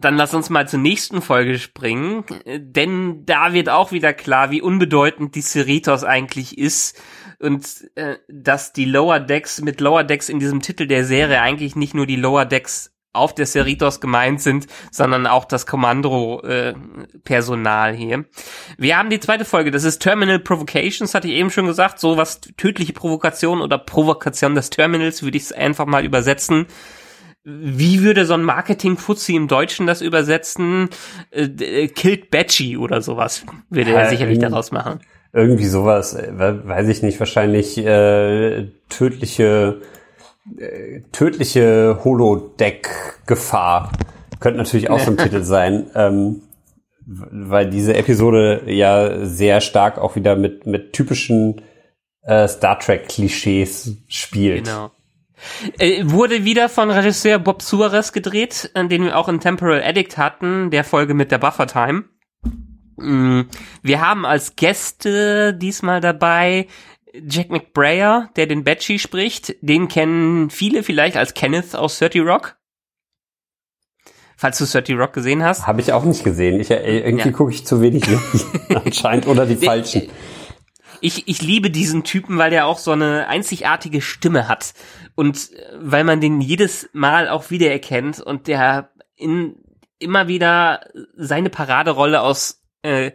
[0.00, 4.62] dann lass uns mal zur nächsten Folge springen, denn da wird auch wieder klar, wie
[4.62, 7.00] unbedeutend die Cerritos eigentlich ist
[7.40, 11.74] und äh, dass die Lower Decks mit Lower Decks in diesem Titel der Serie eigentlich
[11.76, 17.96] nicht nur die Lower Decks auf der Cerritos gemeint sind, sondern auch das Kommando-Personal äh,
[17.96, 18.24] hier.
[18.78, 22.16] Wir haben die zweite Folge, das ist Terminal Provocations, hatte ich eben schon gesagt, so
[22.16, 26.68] was tödliche Provokation oder Provokation des Terminals, würde ich es einfach mal übersetzen
[27.44, 30.88] wie würde so ein Marketing-Fuzzi im Deutschen das übersetzen?
[31.30, 35.00] Äh, äh Killed Batchy oder sowas würde ja, er sicherlich daraus machen.
[35.32, 39.80] Irgendwie sowas, äh, weiß ich nicht, wahrscheinlich äh, tödliche
[40.56, 43.92] äh, tödliche Holodeck-Gefahr.
[44.40, 46.42] Könnte natürlich auch so ein Titel sein, ähm,
[47.06, 51.62] weil diese Episode ja sehr stark auch wieder mit, mit typischen
[52.22, 54.64] äh, Star Trek-Klischees spielt.
[54.64, 54.90] Genau.
[55.78, 60.70] Äh, wurde wieder von Regisseur Bob Suarez gedreht, den wir auch in Temporal Addict hatten,
[60.70, 62.04] der Folge mit der Buffer Time.
[62.96, 63.42] Mm,
[63.82, 66.66] wir haben als Gäste diesmal dabei
[67.14, 69.54] Jack McBrayer, der den Batchy spricht.
[69.60, 72.56] Den kennen viele vielleicht als Kenneth aus 30 Rock.
[74.36, 75.66] Falls du 30 Rock gesehen hast.
[75.66, 76.58] Habe ich auch nicht gesehen.
[76.60, 77.34] Ich, äh, irgendwie ja.
[77.34, 78.04] gucke ich zu wenig
[78.68, 80.08] anscheinend oder die falschen.
[81.02, 84.72] Ich, ich liebe diesen Typen, weil der auch so eine einzigartige Stimme hat
[85.16, 89.56] und äh, weil man den jedes Mal auch wiedererkennt und der in
[89.98, 90.86] immer wieder
[91.16, 93.10] seine Paraderolle aus äh,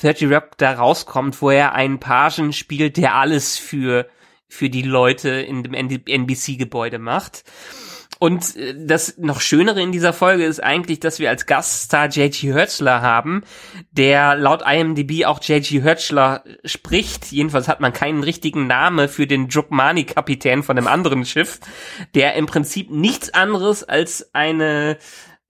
[0.00, 4.08] 30 Rock da rauskommt, wo er einen Pagen spielt, der alles für
[4.48, 7.42] für die Leute in dem NBC-Gebäude macht.
[8.24, 12.54] Und äh, das noch Schönere in dieser Folge ist eigentlich, dass wir als Gaststar J.G.
[12.54, 13.42] Hertzler haben,
[13.90, 15.82] der laut IMDb auch J.G.
[15.82, 17.30] Hertzler spricht.
[17.32, 21.60] Jedenfalls hat man keinen richtigen Namen für den Jokmani-Kapitän von einem anderen Schiff,
[22.14, 24.96] der im Prinzip nichts anderes als eine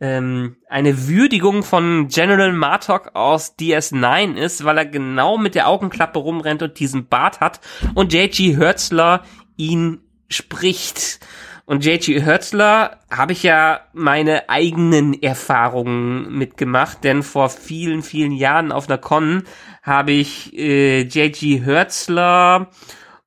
[0.00, 6.18] ähm, eine Würdigung von General Martok aus DS9 ist, weil er genau mit der Augenklappe
[6.18, 7.60] rumrennt und diesen Bart hat
[7.94, 8.56] und J.G.
[8.56, 9.22] Hertzler
[9.56, 11.20] ihn spricht.
[11.66, 12.22] Und J.G.
[12.22, 18.98] Hörzler habe ich ja meine eigenen Erfahrungen mitgemacht, denn vor vielen, vielen Jahren auf einer
[18.98, 19.44] Con
[19.82, 21.62] habe ich äh, J.G.
[21.62, 22.70] Hörzler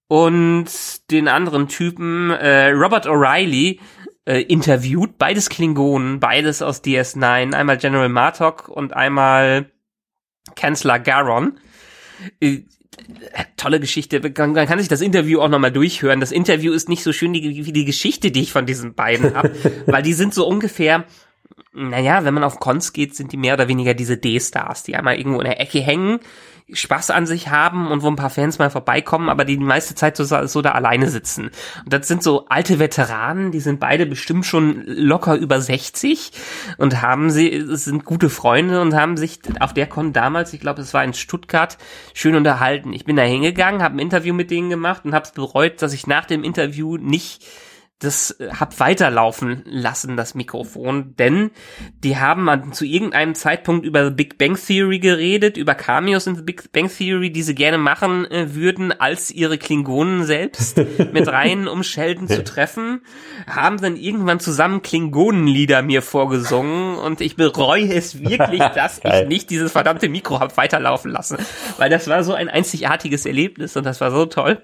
[0.08, 0.65] und
[1.10, 3.80] den anderen Typen äh, Robert O'Reilly
[4.26, 9.71] äh, interviewt, beides Klingonen, beides aus DS9, einmal General Martok und einmal
[10.56, 11.60] Kanzler Garon.
[13.58, 14.21] Tolle Geschichte.
[14.21, 16.19] Man kann sich das Interview auch nochmal durchhören.
[16.19, 19.52] Das Interview ist nicht so schön wie die Geschichte, die ich von diesen beiden habe,
[19.86, 21.06] weil die sind so ungefähr
[21.73, 25.17] naja, wenn man auf Cons geht, sind die mehr oder weniger diese D-Stars, die einmal
[25.17, 26.19] irgendwo in der Ecke hängen,
[26.71, 29.95] Spaß an sich haben und wo ein paar Fans mal vorbeikommen, aber die die meiste
[29.95, 31.51] Zeit so, so da alleine sitzen.
[31.86, 36.32] Und das sind so alte Veteranen, die sind beide bestimmt schon locker über 60
[36.77, 40.82] und haben sie, sind gute Freunde und haben sich auf der Con damals, ich glaube,
[40.82, 41.77] es war in Stuttgart,
[42.13, 42.91] schön unterhalten.
[42.91, 45.93] Ich bin da hingegangen, habe ein Interview mit denen gemacht und habe es bereut, dass
[45.93, 47.45] ich nach dem Interview nicht
[47.99, 51.51] das äh, hab weiterlaufen lassen, das Mikrofon, denn
[52.03, 56.43] die haben zu irgendeinem Zeitpunkt über The Big Bang Theory geredet, über Cameos in The
[56.43, 60.77] Big Bang Theory, die sie gerne machen äh, würden, als ihre Klingonen selbst
[61.13, 63.01] mit rein, um Sheldon zu treffen,
[63.47, 69.49] haben dann irgendwann zusammen Klingonenlieder mir vorgesungen und ich bereue es wirklich, dass ich nicht
[69.49, 71.38] dieses verdammte Mikro hab weiterlaufen lassen,
[71.77, 74.62] weil das war so ein einzigartiges Erlebnis und das war so toll.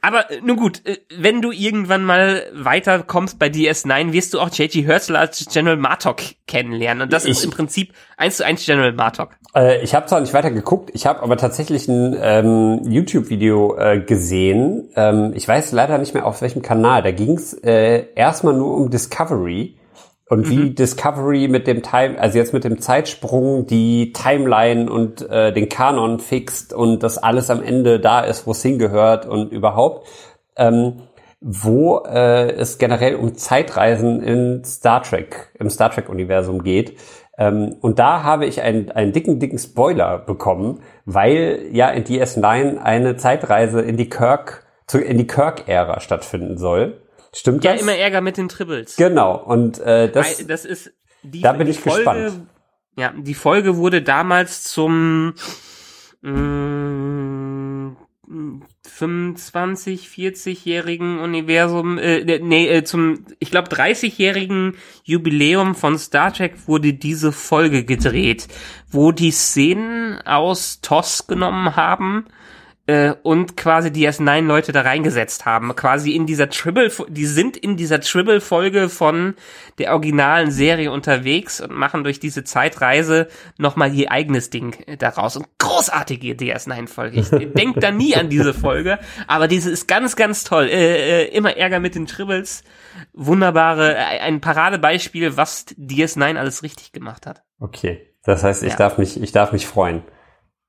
[0.00, 4.48] Aber äh, nun gut, äh, wenn du irgendwann mal weiterkommst bei DS9, wirst du auch
[4.50, 7.02] JG Hertzler als General Martok kennenlernen.
[7.02, 9.36] Und das ich, ist im Prinzip eins zu eins General Martok.
[9.54, 14.00] Äh, ich habe zwar nicht weiter geguckt, ich habe aber tatsächlich ein ähm, YouTube-Video äh,
[14.00, 14.88] gesehen.
[14.96, 17.02] Ähm, ich weiß leider nicht mehr auf welchem Kanal.
[17.02, 19.76] Da ging es äh, erstmal nur um Discovery
[20.30, 20.74] und wie mhm.
[20.74, 26.20] Discovery mit dem Time, also jetzt mit dem Zeitsprung die Timeline und äh, den Kanon
[26.20, 30.08] fixt und das alles am Ende da ist, wo es hingehört und überhaupt.
[30.56, 31.02] Ähm,
[31.42, 36.98] wo äh, es generell um Zeitreisen in Star Trek, im Star Trek-Universum geht.
[37.36, 42.78] Ähm, und da habe ich einen, einen dicken, dicken Spoiler bekommen, weil ja in DS9
[42.78, 47.02] eine Zeitreise in die Kirk, zu, in die Kirk-Ära stattfinden soll.
[47.34, 47.80] Stimmt ja, das?
[47.80, 48.96] Ja, immer Ärger mit den Tribbles.
[48.96, 52.46] Genau, und äh, das, das ist die, da bin ich Folge, gespannt.
[52.96, 55.34] Ja, die Folge wurde damals zum
[56.20, 57.21] mh, mm,
[58.84, 66.94] 25, 40-jährigen Universum, äh, nee, äh, zum, ich glaube, 30-jährigen Jubiläum von Star Trek wurde
[66.94, 68.48] diese Folge gedreht,
[68.90, 72.26] wo die Szenen aus TOS genommen haben,
[72.86, 75.74] äh, und quasi die erst neun Leute da reingesetzt haben.
[75.76, 79.34] Quasi in dieser Tribble, die sind in dieser Tribble-Folge von
[79.78, 85.36] der originalen Serie unterwegs und machen durch diese Zeitreise nochmal ihr eigenes Ding daraus.
[85.36, 87.20] Und großartige DS9-Folge.
[87.20, 90.68] Ich denke da nie an diese Folge, aber diese ist ganz, ganz toll.
[90.68, 92.64] Äh, äh, immer Ärger mit den Tribbles.
[93.12, 97.42] Wunderbare, äh, ein Paradebeispiel, was DS9 alles richtig gemacht hat.
[97.60, 98.08] Okay.
[98.24, 98.76] Das heißt, ich ja.
[98.76, 100.02] darf mich, ich darf mich freuen.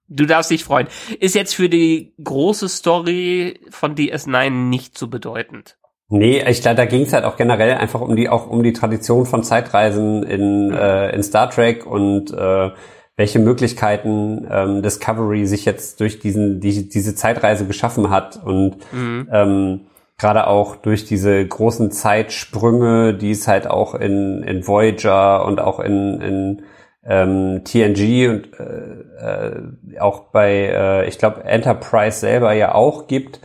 [0.08, 0.88] Du darfst dich freuen.
[1.20, 5.78] Ist jetzt für die große Story von DS9 nicht so bedeutend.
[6.10, 8.74] Nee, ich glaube, da ging es halt auch generell einfach um die, auch um die
[8.74, 12.70] Tradition von Zeitreisen in, äh, in Star Trek und äh,
[13.16, 19.30] welche Möglichkeiten ähm, Discovery sich jetzt durch diesen, die, diese Zeitreise geschaffen hat und mhm.
[19.32, 19.82] ähm,
[20.18, 25.80] gerade auch durch diese großen Zeitsprünge, die es halt auch in, in Voyager und auch
[25.80, 26.62] in, in
[27.06, 33.39] ähm, TNG und äh, äh, auch bei, äh, ich glaube, Enterprise selber ja auch gibt,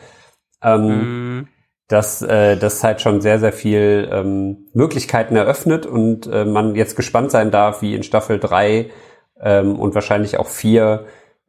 [0.62, 1.48] ähm, mm.
[1.88, 6.96] dass äh, das halt schon sehr, sehr viel ähm, Möglichkeiten eröffnet und äh, man jetzt
[6.96, 8.90] gespannt sein darf, wie in Staffel 3
[9.40, 11.06] ähm, und wahrscheinlich auch 4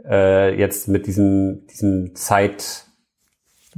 [0.08, 2.88] äh, jetzt mit diesem, diesem Zeit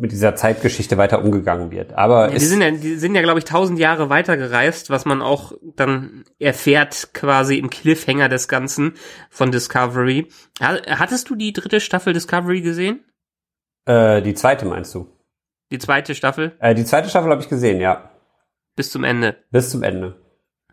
[0.02, 1.94] mit dieser Zeitgeschichte weiter umgegangen wird.
[1.94, 5.22] Aber ja, die sind ja, die sind ja, glaube ich, tausend Jahre weitergereist, was man
[5.22, 8.96] auch dann erfährt quasi im Cliffhanger des Ganzen
[9.30, 10.28] von Discovery.
[10.60, 13.06] Hattest du die dritte Staffel Discovery gesehen?
[13.86, 15.08] Äh, die zweite meinst du?
[15.72, 16.54] Die zweite Staffel?
[16.60, 18.10] Äh, die zweite Staffel habe ich gesehen, ja.
[18.76, 19.38] Bis zum Ende.
[19.52, 20.16] Bis zum Ende.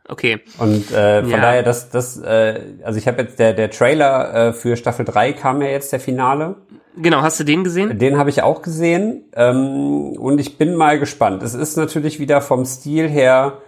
[0.08, 0.40] Okay.
[0.56, 1.40] Und äh, von ja.
[1.40, 5.34] daher, das, das, äh, also ich habe jetzt der der Trailer äh, für Staffel 3
[5.34, 6.56] kam ja jetzt der Finale.
[7.00, 7.98] Genau, hast du den gesehen?
[7.98, 11.42] Den habe ich auch gesehen ähm, und ich bin mal gespannt.
[11.42, 13.58] Es ist natürlich wieder vom Stil her,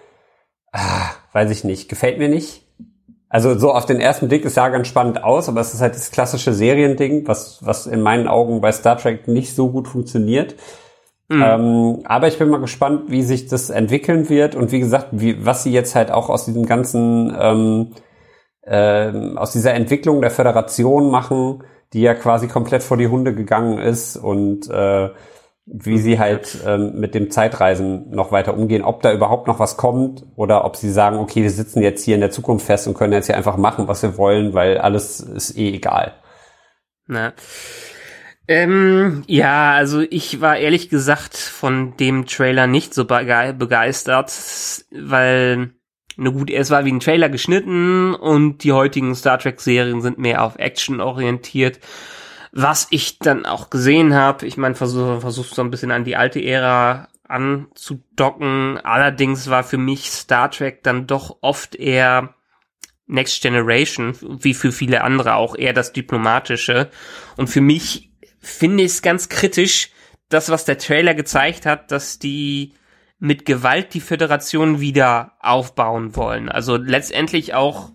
[0.73, 2.67] ah, weiß ich nicht, gefällt mir nicht.
[3.29, 5.95] Also so auf den ersten Blick, es sah ganz spannend aus, aber es ist halt
[5.95, 10.57] das klassische Seriending, was, was in meinen Augen bei Star Trek nicht so gut funktioniert.
[11.29, 11.43] Mhm.
[11.43, 15.47] Ähm, aber ich bin mal gespannt, wie sich das entwickeln wird und wie gesagt, wie,
[15.47, 17.93] was sie jetzt halt auch aus diesem ganzen, ähm,
[18.63, 21.63] äh, aus dieser Entwicklung der Föderation machen,
[21.93, 25.11] die ja quasi komplett vor die Hunde gegangen ist und äh,
[25.73, 29.77] wie sie halt ähm, mit dem Zeitreisen noch weiter umgehen, ob da überhaupt noch was
[29.77, 32.95] kommt oder ob sie sagen, okay, wir sitzen jetzt hier in der Zukunft fest und
[32.95, 36.15] können jetzt hier einfach machen, was wir wollen, weil alles ist eh egal.
[37.07, 37.33] Na.
[38.49, 44.33] Ähm, ja, also ich war ehrlich gesagt von dem Trailer nicht so begeistert,
[44.91, 45.71] weil,
[46.23, 50.19] na gut, es war wie ein Trailer geschnitten und die heutigen Star Trek Serien sind
[50.19, 51.81] mehr auf Action orientiert.
[52.53, 56.17] Was ich dann auch gesehen habe, ich meine, versuch, versuchst so ein bisschen an die
[56.17, 58.79] alte Ära anzudocken.
[58.83, 62.35] Allerdings war für mich Star Trek dann doch oft eher
[63.07, 66.91] Next Generation, wie für viele andere auch eher das Diplomatische.
[67.39, 69.91] Und für mich finde ich es ganz kritisch,
[70.29, 72.75] das, was der Trailer gezeigt hat, dass die
[73.21, 76.49] mit Gewalt die Föderation wieder aufbauen wollen.
[76.49, 77.91] Also letztendlich auch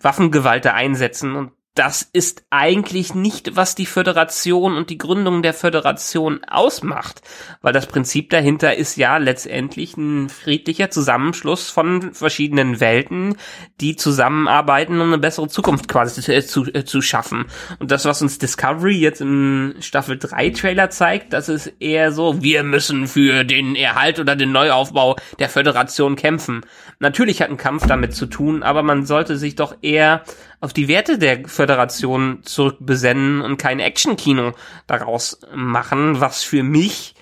[0.00, 5.54] Waffengewalt da einsetzen und das ist eigentlich nicht, was die Föderation und die Gründung der
[5.54, 7.22] Föderation ausmacht,
[7.62, 13.36] weil das Prinzip dahinter ist ja letztendlich ein friedlicher Zusammenschluss von verschiedenen Welten,
[13.80, 17.46] die zusammenarbeiten, um eine bessere Zukunft quasi zu, äh, zu schaffen.
[17.78, 22.42] Und das, was uns Discovery jetzt im Staffel 3 Trailer zeigt, das ist eher so,
[22.42, 26.62] wir müssen für den Erhalt oder den Neuaufbau der Föderation kämpfen.
[26.98, 30.24] Natürlich hat ein Kampf damit zu tun, aber man sollte sich doch eher
[30.60, 34.52] auf die Werte der Föderation zurückbesennen und kein Actionkino
[34.86, 37.14] daraus machen, was für mich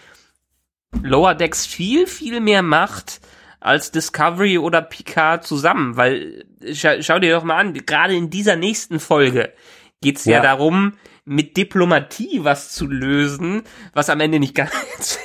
[1.02, 3.20] Lower Decks viel, viel mehr macht
[3.60, 8.56] als Discovery oder Picard zusammen, weil schau, schau dir doch mal an, gerade in dieser
[8.56, 9.52] nächsten Folge
[10.00, 10.36] geht's ja.
[10.36, 13.62] ja darum, mit Diplomatie was zu lösen,
[13.92, 15.18] was am Ende nicht ganz.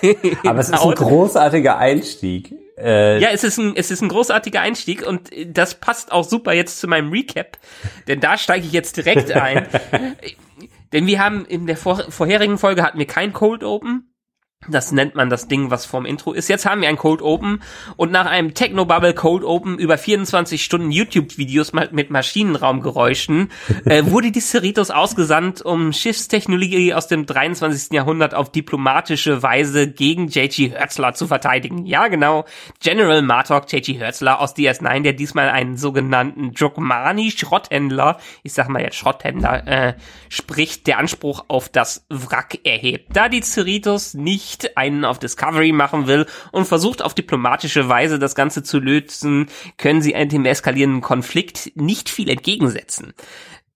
[0.45, 2.53] Aber es ist ein großartiger Einstieg.
[2.77, 6.53] Äh, ja, es ist ein es ist ein großartiger Einstieg und das passt auch super
[6.53, 7.57] jetzt zu meinem Recap,
[8.07, 9.67] denn da steige ich jetzt direkt ein.
[10.93, 14.12] denn wir haben in der vor vorherigen Folge hatten wir kein Cold Open,
[14.67, 16.47] das nennt man das Ding, was vorm Intro ist.
[16.47, 17.61] Jetzt haben wir ein Cold Open
[17.95, 23.49] und nach einem Technobubble Cold Open über 24 Stunden YouTube-Videos mit Maschinenraumgeräuschen
[23.85, 27.91] äh, wurde die Cerritos ausgesandt, um Schiffstechnologie aus dem 23.
[27.93, 30.69] Jahrhundert auf diplomatische Weise gegen J.G.
[30.69, 31.85] Hertzler zu verteidigen.
[31.85, 32.45] Ja, genau.
[32.81, 33.93] General Martok J.G.
[33.93, 39.93] Hertzler aus DS9, der diesmal einen sogenannten Jokmani-Schrotthändler, ich sag mal jetzt Schrotthändler, äh,
[40.29, 43.15] spricht, der Anspruch auf das Wrack erhebt.
[43.15, 48.19] Da die Cerritos nicht nicht einen auf Discovery machen will und versucht auf diplomatische Weise
[48.19, 49.47] das Ganze zu lösen,
[49.77, 53.13] können sie dem eskalierenden Konflikt nicht viel entgegensetzen.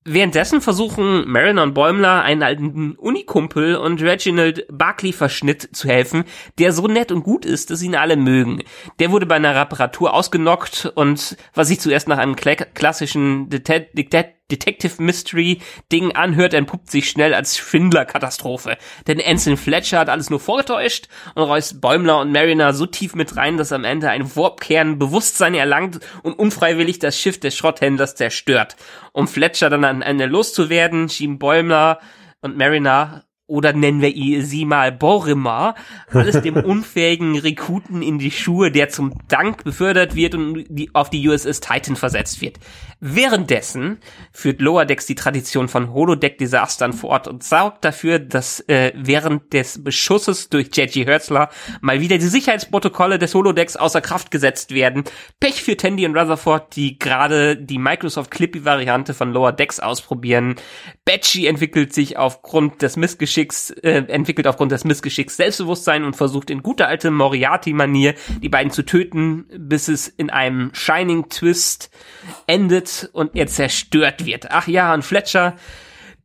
[0.09, 6.23] Währenddessen versuchen Marin und Bäumler einen alten Unikumpel und Reginald Barclay Verschnitt zu helfen,
[6.59, 8.63] der so nett und gut ist, dass ihn alle mögen.
[8.99, 14.36] Der wurde bei einer Reparatur ausgenockt und was sich zuerst nach einem klassischen Det Det
[14.49, 15.59] Detective Mystery
[15.91, 18.77] Ding anhört, entpuppt sich schnell als Schwindler-Katastrophe.
[19.07, 23.35] Denn Anson Fletcher hat alles nur vorgetäuscht und reißt Bäumler und Mariner so tief mit
[23.35, 28.77] rein, dass am Ende ein Warpkern Bewusstsein erlangt und unfreiwillig das Schiff des Schrotthändlers zerstört.
[29.11, 31.99] Um Fletcher dann am Ende loszuwerden, schieben Bäumler
[32.41, 35.75] und Mariner oder nennen wir sie mal Borimar,
[36.11, 41.09] alles dem unfähigen Rekruten in die Schuhe, der zum Dank befördert wird und die, auf
[41.09, 42.59] die USS Titan versetzt wird.
[42.99, 43.99] Währenddessen
[44.31, 49.83] führt Lower Decks die Tradition von Holodeck-Desastern fort und sorgt dafür, dass äh, während des
[49.83, 51.05] Beschusses durch J.G.
[51.05, 55.03] Hertzler mal wieder die Sicherheitsprotokolle des Holodecks außer Kraft gesetzt werden.
[55.39, 60.55] Pech für Tandy und Rutherford, die gerade die Microsoft Clippy-Variante von Lower Decks ausprobieren.
[61.05, 66.63] Batchy entwickelt sich aufgrund des Missgeschicks, äh, entwickelt aufgrund des Missgeschicks Selbstbewusstsein und versucht in
[66.63, 71.89] guter alte Moriarty-Manier die beiden zu töten, bis es in einem Shining Twist
[72.47, 74.47] endet und er zerstört wird.
[74.51, 75.55] Ach ja, und Fletcher,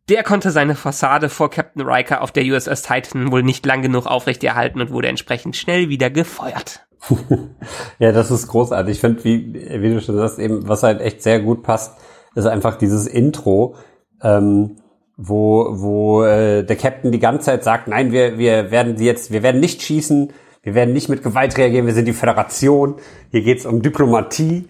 [0.09, 4.07] der konnte seine Fassade vor Captain Riker auf der USS Titan wohl nicht lang genug
[4.07, 6.87] aufrechterhalten und wurde entsprechend schnell wieder gefeuert.
[7.99, 8.97] ja, das ist großartig.
[8.97, 11.99] Ich finde, wie, wie du schon sagst, eben, was halt echt sehr gut passt,
[12.35, 13.77] ist einfach dieses Intro,
[14.23, 14.77] ähm,
[15.17, 19.33] wo, wo äh, der Captain die ganze Zeit sagt, nein, wir, wir werden sie jetzt,
[19.33, 20.33] wir werden nicht schießen,
[20.63, 22.97] wir werden nicht mit Gewalt reagieren, wir sind die Föderation,
[23.31, 24.69] hier geht's um Diplomatie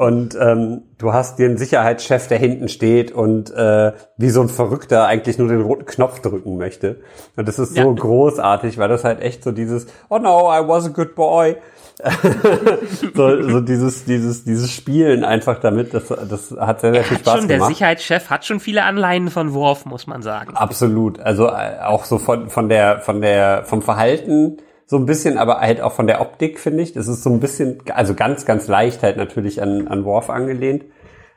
[0.00, 5.04] und ähm, du hast den Sicherheitschef, der hinten steht und äh, wie so ein Verrückter
[5.06, 7.00] eigentlich nur den roten Knopf drücken möchte.
[7.36, 7.92] Und das ist so ja.
[7.92, 11.56] großartig, weil das halt echt so dieses, oh no, I was a good boy.
[13.14, 17.40] so, so dieses, dieses, dieses Spielen einfach damit, das, das hat sehr, sehr viel Spaß
[17.40, 17.68] schon, gemacht.
[17.68, 20.56] Der Sicherheitschef hat schon viele Anleihen von Worf, muss man sagen.
[20.56, 21.20] Absolut.
[21.20, 25.60] Also äh, auch so von, von der, von der, vom Verhalten so ein bisschen, aber
[25.60, 26.92] halt auch von der Optik, finde ich.
[26.92, 30.84] Das ist so ein bisschen, also ganz, ganz leicht halt natürlich an, an Worf angelehnt.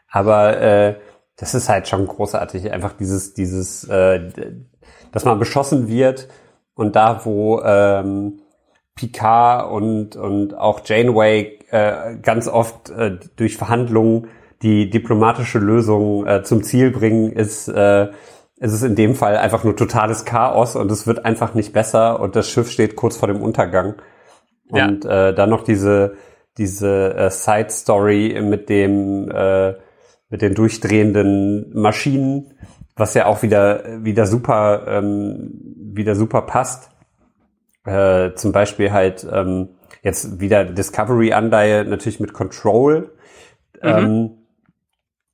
[0.09, 0.95] Aber äh,
[1.35, 2.71] das ist halt schon großartig.
[2.71, 4.29] Einfach dieses, dieses, äh,
[5.11, 6.29] dass man beschossen wird
[6.75, 8.39] und da, wo ähm,
[8.95, 14.27] Picard und, und auch Janeway äh, ganz oft äh, durch Verhandlungen
[14.61, 18.07] die diplomatische Lösung äh, zum Ziel bringen, ist äh,
[18.59, 22.21] es ist in dem Fall einfach nur totales Chaos und es wird einfach nicht besser
[22.21, 23.95] und das Schiff steht kurz vor dem Untergang.
[24.69, 25.29] Und ja.
[25.29, 26.15] äh, dann noch diese,
[26.57, 29.73] diese äh, Side Story mit dem, äh,
[30.29, 32.53] mit den durchdrehenden Maschinen,
[32.95, 35.51] was ja auch wieder, wieder super, ähm,
[35.93, 36.89] wieder super passt.
[37.85, 39.69] Äh, zum Beispiel halt ähm,
[40.01, 43.11] jetzt wieder Discovery-Anleihe natürlich mit Control.
[43.81, 43.89] Mhm.
[43.89, 44.31] Ähm,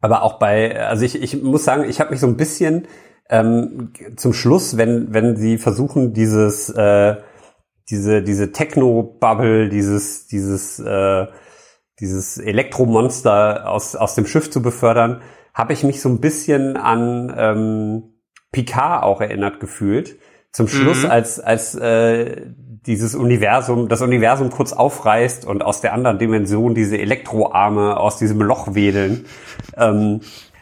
[0.01, 2.87] aber auch bei, also ich, ich muss sagen, ich habe mich so ein bisschen
[3.29, 7.17] ähm, zum Schluss, wenn, wenn sie versuchen, dieses, äh,
[7.89, 11.27] diese, diese Techno-Bubble, dieses, dieses, äh,
[11.99, 15.21] dieses Elektromonster aus, aus dem Schiff zu befördern,
[15.53, 18.03] habe ich mich so ein bisschen an ähm,
[18.51, 20.17] Picard auch erinnert gefühlt.
[20.51, 21.11] Zum Schluss, mhm.
[21.11, 22.47] als, als äh,
[22.85, 28.41] dieses Universum, das Universum kurz aufreißt und aus der anderen Dimension diese Elektroarme aus diesem
[28.41, 29.25] Loch wedeln.
[29.77, 30.21] Ähm,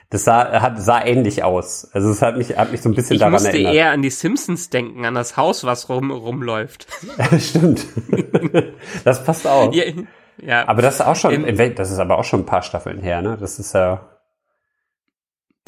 [0.09, 1.89] das sah, hat, sah ähnlich aus.
[1.91, 3.73] Also es hat mich, hat mich so ein bisschen ich daran musste erinnert.
[3.73, 6.87] eher an die Simpsons denken, an das Haus, was rum, rumläuft.
[7.39, 7.85] Stimmt.
[9.03, 9.73] das passt auch.
[9.73, 9.83] Ja,
[10.41, 10.67] ja.
[10.67, 13.37] Aber das ist auch schon, das ist aber auch schon ein paar Staffeln her, ne?
[13.39, 14.16] Das ist ja.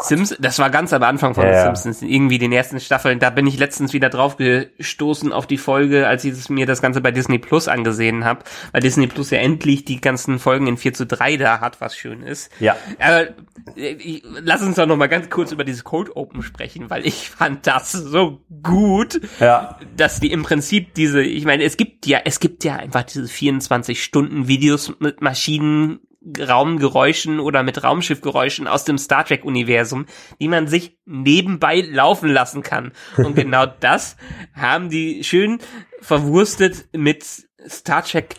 [0.03, 1.63] Sims, das war ganz am Anfang von Ja, ja.
[1.75, 3.19] Simpsons, irgendwie den ersten Staffeln.
[3.19, 7.01] Da bin ich letztens wieder drauf gestoßen auf die Folge, als ich mir das Ganze
[7.01, 10.93] bei Disney Plus angesehen habe, weil Disney Plus ja endlich die ganzen Folgen in 4
[10.93, 12.51] zu 3 da hat, was schön ist.
[12.59, 12.75] Ja.
[12.99, 13.27] Aber
[13.75, 17.05] äh, ich, lass uns doch noch mal ganz kurz über diese Cold Open sprechen, weil
[17.05, 19.77] ich fand das so gut, Ja.
[19.95, 23.27] dass die im Prinzip diese, ich meine, es gibt ja, es gibt ja einfach diese
[23.27, 25.99] 24 Stunden Videos mit Maschinen
[26.38, 30.05] Raumgeräuschen oder mit Raumschiffgeräuschen aus dem Star Trek Universum,
[30.41, 32.91] die man sich nebenbei laufen lassen kann.
[33.17, 34.17] Und genau das
[34.53, 35.59] haben die schön
[36.01, 38.36] verwurstet mit Star Trek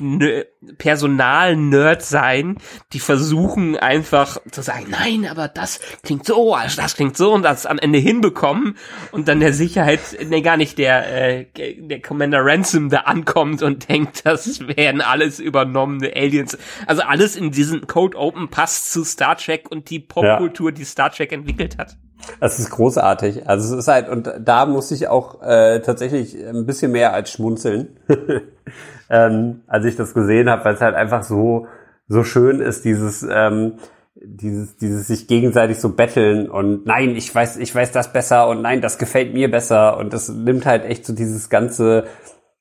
[0.79, 2.59] Personal Nerd sein,
[2.93, 7.43] die versuchen einfach zu sagen, nein, aber das klingt so, also das klingt so und
[7.43, 8.77] das am Ende hinbekommen
[9.13, 11.47] und dann der Sicherheit, nee, gar nicht der äh,
[11.79, 16.57] der Commander Ransom da ankommt und denkt, das wären alles übernommene Aliens.
[16.87, 21.11] Also alles in diesen Code Open passt zu Star Trek und die Popkultur, die Star
[21.11, 21.97] Trek entwickelt hat.
[22.39, 23.49] Das ist großartig.
[23.49, 27.31] Also es ist halt, und da muss ich auch äh, tatsächlich ein bisschen mehr als
[27.31, 27.99] schmunzeln,
[29.11, 31.67] ähm, als ich das gesehen habe, weil es halt einfach so,
[32.09, 33.75] so schön ist, dieses, ähm,
[34.15, 38.63] dieses, dieses sich gegenseitig so betteln und nein, ich weiß, ich weiß das besser und
[38.63, 42.05] nein, das gefällt mir besser und das nimmt halt echt so dieses ganze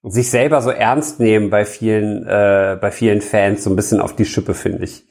[0.04, 4.16] sich selber so ernst nehmen bei vielen, äh, bei vielen Fans so ein bisschen auf
[4.16, 5.06] die Schippe, finde ich.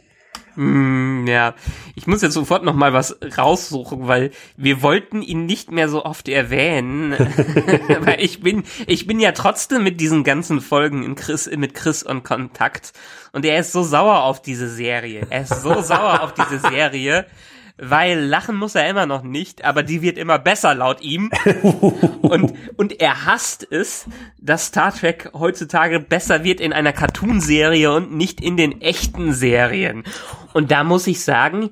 [0.59, 1.55] Mm, ja,
[1.95, 6.05] ich muss jetzt sofort noch mal was raussuchen, weil wir wollten ihn nicht mehr so
[6.05, 7.13] oft erwähnen,
[8.01, 12.03] weil ich bin, ich bin ja trotzdem mit diesen ganzen Folgen in Chris, mit Chris
[12.03, 12.93] in Kontakt.
[13.31, 15.29] Und er ist so sauer auf diese Serie.
[15.31, 17.27] Er ist so sauer auf diese Serie,
[17.79, 21.31] weil lachen muss er immer noch nicht, aber die wird immer besser laut ihm.
[22.23, 24.07] und, und er hasst es,
[24.39, 30.05] dass Star Trek heutzutage besser wird in einer Cartoonserie und nicht in den echten Serien.
[30.53, 31.71] Und da muss ich sagen,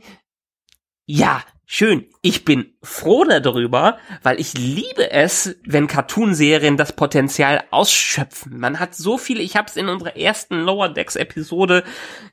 [1.06, 2.06] ja, schön.
[2.28, 8.58] Ich bin froh darüber, weil ich liebe es, wenn Cartoonserien das Potenzial ausschöpfen.
[8.58, 11.84] Man hat so viele, ich habe es in unserer ersten Lower Decks Episode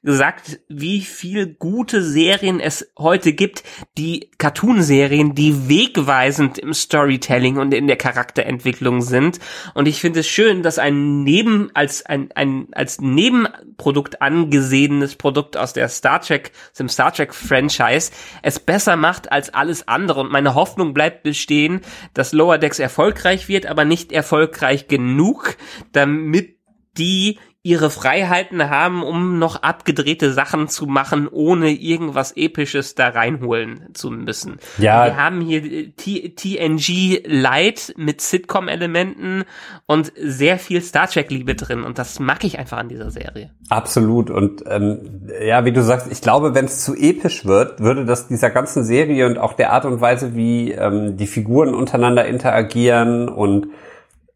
[0.01, 3.63] gesagt, wie viel gute Serien es heute gibt,
[3.95, 9.39] die Cartoonserien, die wegweisend im Storytelling und in der Charakterentwicklung sind.
[9.75, 15.55] Und ich finde es schön, dass ein Neben, als ein, ein, als Nebenprodukt angesehenes Produkt
[15.55, 20.21] aus der Star Trek, dem Star Trek Franchise es besser macht als alles andere.
[20.21, 21.81] Und meine Hoffnung bleibt bestehen,
[22.13, 25.57] dass Lower Decks erfolgreich wird, aber nicht erfolgreich genug,
[25.91, 26.57] damit
[26.97, 33.87] die ihre Freiheiten haben, um noch abgedrehte Sachen zu machen, ohne irgendwas Episches da reinholen
[33.93, 34.57] zu müssen.
[34.77, 35.05] Ja.
[35.05, 39.45] Wir haben hier T TNG Light mit Sitcom-Elementen
[39.85, 43.51] und sehr viel Star Trek-Liebe drin und das mag ich einfach an dieser Serie.
[43.69, 44.29] Absolut.
[44.29, 48.27] Und ähm, ja, wie du sagst, ich glaube, wenn es zu episch wird, würde das
[48.27, 53.29] dieser ganzen Serie und auch der Art und Weise, wie ähm, die Figuren untereinander interagieren
[53.29, 53.67] und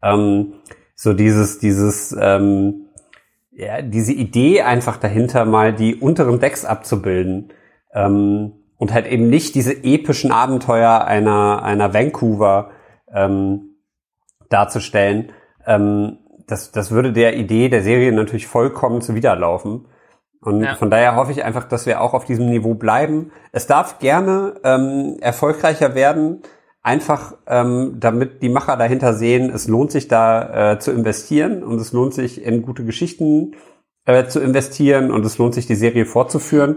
[0.02, 0.54] ähm,
[0.94, 2.87] so dieses, dieses, ähm,
[3.58, 7.52] ja, diese Idee einfach dahinter, mal die unteren Decks abzubilden
[7.92, 12.70] ähm, und halt eben nicht diese epischen Abenteuer einer, einer Vancouver
[13.12, 13.74] ähm,
[14.48, 15.32] darzustellen.
[15.66, 19.88] Ähm, das, das würde der Idee der Serie natürlich vollkommen zuwiderlaufen.
[20.40, 20.76] Und Ja.
[20.76, 23.32] von daher hoffe ich einfach, dass wir auch auf diesem Niveau bleiben.
[23.50, 26.42] Es darf gerne ähm, erfolgreicher werden,
[26.88, 31.78] einfach ähm, damit die Macher dahinter sehen, es lohnt sich da äh, zu investieren und
[31.80, 33.52] es lohnt sich in gute Geschichten
[34.06, 36.76] äh, zu investieren und es lohnt sich die Serie fortzuführen.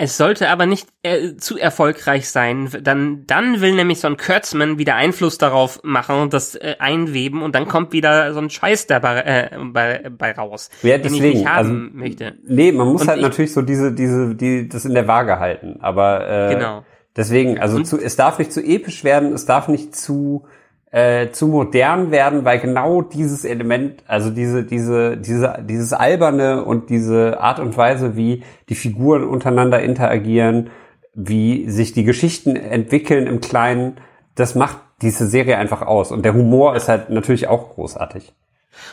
[0.00, 2.68] Es sollte aber nicht äh, zu erfolgreich sein.
[2.82, 7.42] Dann, dann will nämlich so ein Kurtzman wieder Einfluss darauf machen und das äh, einweben
[7.42, 11.12] und dann kommt wieder so ein Scheiß dabei äh, bei, bei raus, Ja, den ich
[11.20, 12.34] deswegen, nicht haben also, möchte.
[12.46, 15.40] Nee, man muss Und halt ich- natürlich so diese, diese, die, das in der Waage
[15.40, 15.78] halten.
[15.80, 16.84] Aber äh, Genau.
[17.18, 20.46] Deswegen, also zu, es darf nicht zu episch werden, es darf nicht zu
[20.90, 26.88] äh, zu modern werden, weil genau dieses Element, also diese, diese, diese, dieses alberne und
[26.88, 30.70] diese Art und Weise, wie die Figuren untereinander interagieren,
[31.14, 33.96] wie sich die Geschichten entwickeln im Kleinen,
[34.34, 36.10] das macht diese Serie einfach aus.
[36.10, 38.32] Und der Humor ist halt natürlich auch großartig.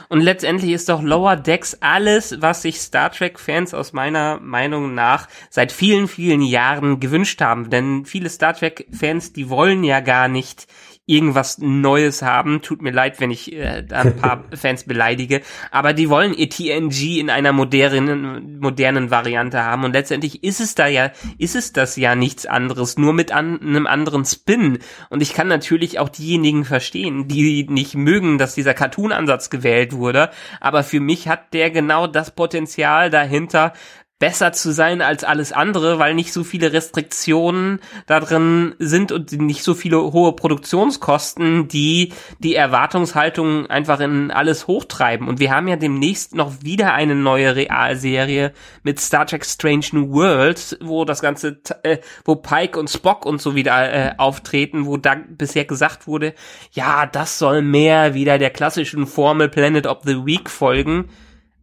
[0.10, 5.28] Und letztendlich ist doch Lower Decks alles, was sich Star Trek-Fans aus meiner Meinung nach
[5.50, 7.70] seit vielen, vielen Jahren gewünscht haben.
[7.70, 10.68] Denn viele Star Trek-Fans, die wollen ja gar nicht
[11.08, 12.62] irgendwas Neues haben.
[12.62, 15.42] Tut mir leid, wenn ich äh, da ein paar Fans beleidige,
[15.72, 19.84] aber die wollen ihr TNG in einer modernen modernen Variante haben.
[19.84, 23.62] Und letztendlich ist es da ja ist es das ja nichts anderes, nur mit an,
[23.62, 24.80] einem anderen Spin.
[25.10, 29.94] Und ich kann natürlich auch diejenigen verstehen, die nicht mögen, dass dieser Cartoon Ansatz gewählt
[29.94, 33.74] wurde, aber für mich hat der genau das Potenzial dahinter,
[34.18, 39.34] besser zu sein als alles andere, weil nicht so viele Restriktionen da drin sind und
[39.34, 45.28] nicht so viele hohe Produktionskosten, die die Erwartungshaltung einfach in alles hochtreiben.
[45.28, 48.54] Und wir haben ja demnächst noch wieder eine neue Realserie
[48.84, 53.42] mit Star Trek Strange New Worlds, wo das ganze, äh, wo Pike und Spock und
[53.42, 56.34] so wieder äh, auftreten, wo da bisher gesagt wurde,
[56.72, 61.10] ja, das soll mehr wieder der klassischen Formel Planet of the Week folgen.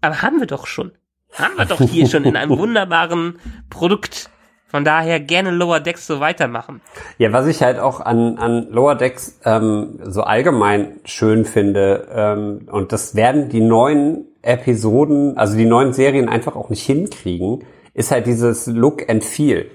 [0.03, 0.93] Aber haben wir doch schon
[1.33, 3.39] haben wir doch hier schon in einem wunderbaren
[3.71, 4.31] Produkt.
[4.67, 6.81] Von daher gerne Lower Decks so weitermachen.
[7.19, 12.69] Ja, was ich halt auch an, an Lower Decks ähm, so allgemein schön finde, ähm,
[12.71, 18.13] und das werden die neuen Episoden, also die neuen Serien einfach auch nicht hinkriegen, ist
[18.13, 19.71] halt dieses Look and Feel.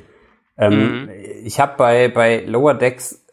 [0.57, 1.09] Ähm, mhm.
[1.43, 3.23] Ich habe bei, bei Lower Decks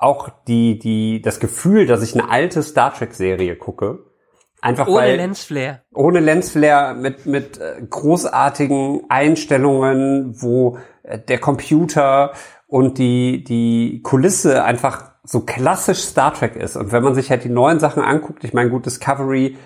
[0.00, 4.00] auch die, die, das Gefühl, dass ich eine alte Star Trek-Serie gucke
[4.62, 5.82] Einfach ohne weil, Lensflare.
[5.94, 12.32] Ohne Lensflare, mit, mit äh, großartigen Einstellungen, wo äh, der Computer
[12.66, 16.76] und die, die Kulisse einfach so klassisch Star Trek ist.
[16.76, 19.56] Und wenn man sich halt die neuen Sachen anguckt, ich meine, gut, Discovery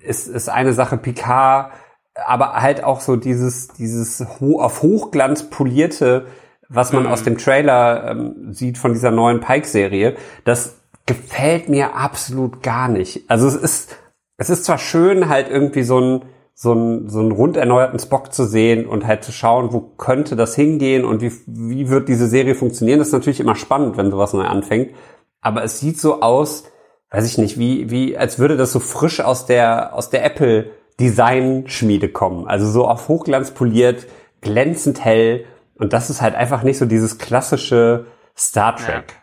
[0.00, 1.72] ist, ist eine Sache, Picard,
[2.14, 6.26] aber halt auch so dieses, dieses ho auf Hochglanz polierte,
[6.68, 7.10] was man mhm.
[7.10, 13.28] aus dem Trailer ähm, sieht von dieser neuen Pike-Serie, das gefällt mir absolut gar nicht.
[13.28, 13.96] Also es ist,
[14.42, 16.22] es ist zwar schön, halt irgendwie so ein
[16.54, 20.36] so einen, so einen rund erneuerten Spock zu sehen und halt zu schauen, wo könnte
[20.36, 22.98] das hingehen und wie, wie wird diese Serie funktionieren.
[22.98, 24.94] Das ist natürlich immer spannend, wenn sowas neu anfängt.
[25.40, 26.64] Aber es sieht so aus,
[27.10, 30.70] weiß ich nicht, wie, wie, als würde das so frisch aus der, aus der Apple
[31.00, 32.46] Design Schmiede kommen.
[32.46, 34.06] Also so auf Hochglanz poliert,
[34.40, 35.46] glänzend hell.
[35.76, 39.04] Und das ist halt einfach nicht so dieses klassische Star Trek.
[39.08, 39.18] Ja.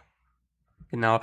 [0.91, 1.19] Genau.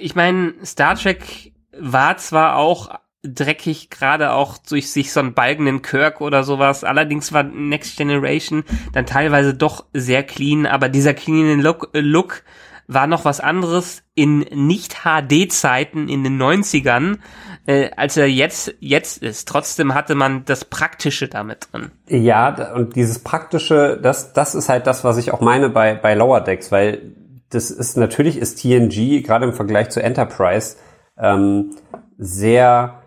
[0.00, 2.90] Ich meine, Star Trek war zwar auch
[3.26, 6.84] dreckig, gerade auch durch sich so einen balgenden Kirk oder sowas.
[6.84, 12.42] Allerdings war Next Generation dann teilweise doch sehr clean, aber dieser clean Look, Look
[12.88, 17.18] war noch was anderes in Nicht-HD-Zeiten in den 90ern,
[17.66, 19.48] äh, als er jetzt, jetzt ist.
[19.48, 21.90] Trotzdem hatte man das Praktische damit drin.
[22.08, 26.14] Ja, und dieses Praktische, das, das ist halt das, was ich auch meine bei, bei
[26.14, 27.12] Lower Decks, weil
[27.50, 30.76] das ist, natürlich ist TNG, gerade im Vergleich zu Enterprise,
[31.18, 31.70] ähm,
[32.18, 33.02] sehr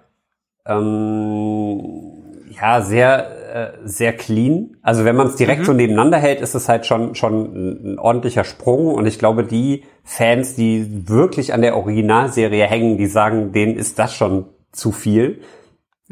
[0.66, 4.78] ähm, ja, sehr, äh, sehr clean.
[4.82, 5.66] Also wenn man es direkt mhm.
[5.66, 8.94] so nebeneinander hält, ist es halt schon, schon ein ordentlicher Sprung.
[8.94, 14.00] Und ich glaube, die Fans, die wirklich an der Originalserie hängen, die sagen, denen ist
[14.00, 15.42] das schon zu viel.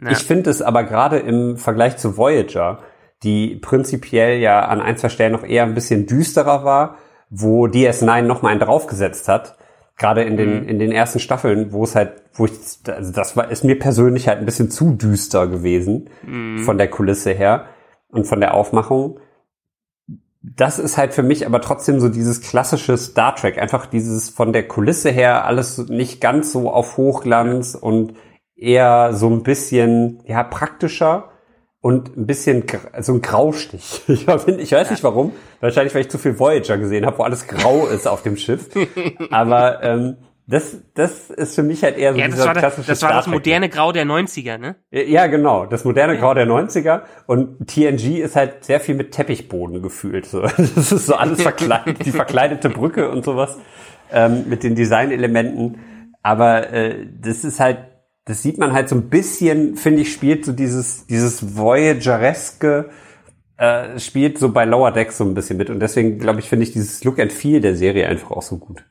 [0.02, 0.12] Ja.
[0.12, 2.80] Ich finde es aber gerade im Vergleich zu Voyager,
[3.24, 6.98] die prinzipiell ja an ein, zwei Stellen noch eher ein bisschen düsterer war,
[7.30, 9.58] wo DS9 noch mal einen draufgesetzt hat,
[9.98, 10.70] Gerade in den, mhm.
[10.70, 12.53] in den ersten Staffeln, wo es halt, wo ich,
[12.88, 16.59] also das war, ist mir persönlich halt ein bisschen zu düster gewesen, mhm.
[16.59, 17.65] von der Kulisse her
[18.09, 19.19] und von der Aufmachung.
[20.41, 24.53] Das ist halt für mich aber trotzdem so dieses klassische Star Trek, einfach dieses von
[24.53, 28.13] der Kulisse her alles nicht ganz so auf Hochglanz und
[28.55, 31.29] eher so ein bisschen, ja, praktischer
[31.81, 32.63] und ein bisschen
[32.99, 34.01] so ein Graustich.
[34.07, 35.33] Ich, find, ich weiß nicht warum.
[35.59, 38.69] Wahrscheinlich, weil ich zu viel Voyager gesehen habe, wo alles grau ist auf dem Schiff.
[39.31, 40.17] Aber ähm,
[40.50, 43.28] das, das ist für mich halt eher so ja, dieser das klassische Das war das
[43.28, 44.78] moderne Grau der 90er, ne?
[44.91, 45.66] Ja, genau.
[45.66, 46.22] Das moderne ja.
[46.22, 47.02] Grau der 90er.
[47.26, 50.26] Und TNG ist halt sehr viel mit Teppichboden gefühlt.
[50.26, 50.41] So.
[50.76, 53.58] Das ist so alles verkleidet, die verkleidete Brücke und sowas
[54.12, 55.80] ähm, mit den Designelementen.
[56.24, 57.80] Aber äh, das ist halt
[58.28, 62.89] das sieht man halt so ein bisschen, finde ich, spielt so dieses, dieses Voyagereske,
[63.56, 65.70] äh, spielt so bei Lower Decks so ein bisschen mit.
[65.70, 68.58] Und deswegen, glaube ich, finde ich dieses Look and Feel der Serie einfach auch so
[68.58, 68.84] gut.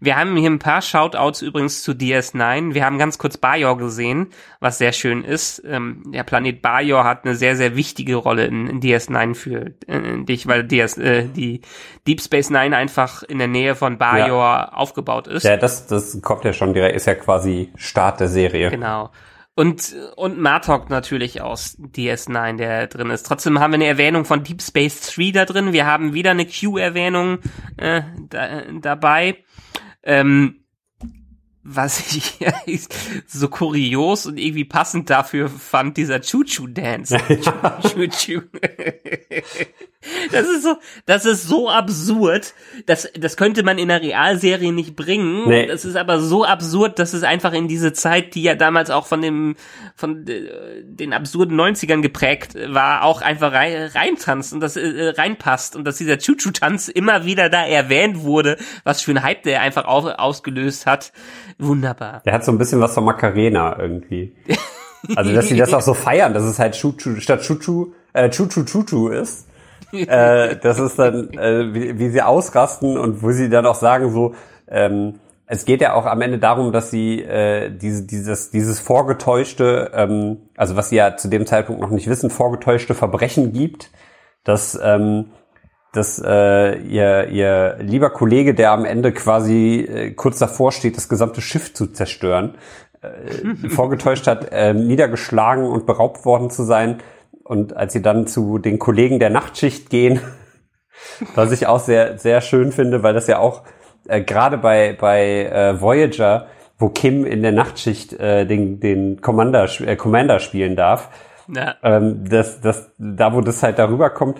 [0.00, 2.74] Wir haben hier ein paar Shoutouts übrigens zu DS9.
[2.74, 4.28] Wir haben ganz kurz Bajor gesehen,
[4.60, 5.62] was sehr schön ist.
[5.66, 10.24] Ähm, der Planet Bajor hat eine sehr, sehr wichtige Rolle in, in DS9 für äh,
[10.24, 11.62] dich, weil DS, äh, die
[12.06, 14.72] Deep Space Nine einfach in der Nähe von Bajor ja.
[14.72, 15.44] aufgebaut ist.
[15.44, 18.70] Ja, das, das kommt ja schon direkt, ist ja quasi Start der Serie.
[18.70, 19.10] Genau.
[19.58, 23.24] Und, und Martok natürlich aus DS9, der drin ist.
[23.24, 25.72] Trotzdem haben wir eine Erwähnung von Deep Space 3 da drin.
[25.72, 27.38] Wir haben wieder eine Q-Erwähnung
[27.76, 29.38] äh, da, dabei.
[30.04, 30.57] Ähm,
[31.70, 32.16] was
[32.66, 32.88] ich
[33.26, 37.18] so kurios und irgendwie passend dafür fand, dieser Choo-Choo-Dance.
[37.28, 38.42] Choo-Choo.
[40.30, 42.54] Das ist so, das ist so absurd.
[42.86, 45.48] Das, das könnte man in einer Realserie nicht bringen.
[45.48, 45.66] Nee.
[45.66, 49.06] Das ist aber so absurd, dass es einfach in diese Zeit, die ja damals auch
[49.06, 49.56] von dem,
[49.96, 55.84] von den absurden 90ern geprägt war, auch einfach rein, reintanzt und das äh, reinpasst und
[55.84, 60.04] dass dieser Choo-Choo-Tanz immer wieder da erwähnt wurde, was für ein Hype der einfach auf,
[60.04, 61.12] ausgelöst hat.
[61.58, 62.22] Wunderbar.
[62.24, 64.34] Der hat so ein bisschen was von Macarena irgendwie.
[65.14, 68.64] Also, dass sie das auch so feiern, dass es halt Chuchu, statt Chuchu, äh, Chuchu
[68.64, 69.46] Chuchu ist.
[69.92, 74.12] äh, das ist dann, äh, wie, wie sie ausrasten und wo sie dann auch sagen
[74.12, 74.34] so,
[74.66, 79.92] ähm, es geht ja auch am Ende darum, dass sie äh, diese, dieses, dieses vorgetäuschte,
[79.94, 83.90] ähm, also was sie ja zu dem Zeitpunkt noch nicht wissen, vorgetäuschte Verbrechen gibt,
[84.44, 85.30] dass, ähm,
[85.92, 91.08] dass äh, ihr, ihr lieber Kollege, der am Ende quasi äh, kurz davor steht, das
[91.08, 92.56] gesamte Schiff zu zerstören,
[93.00, 96.98] äh, vorgetäuscht hat, äh, niedergeschlagen und beraubt worden zu sein.
[97.42, 100.20] Und als sie dann zu den Kollegen der Nachtschicht gehen,
[101.34, 103.62] was ich auch sehr, sehr schön finde, weil das ja auch
[104.08, 109.68] äh, gerade bei, bei äh, Voyager, wo Kim in der Nachtschicht äh, den, den Commander,
[109.80, 111.08] äh, Commander spielen darf,
[111.48, 111.74] ja.
[111.82, 114.38] ähm, das, das, da wo das halt darüber kommt,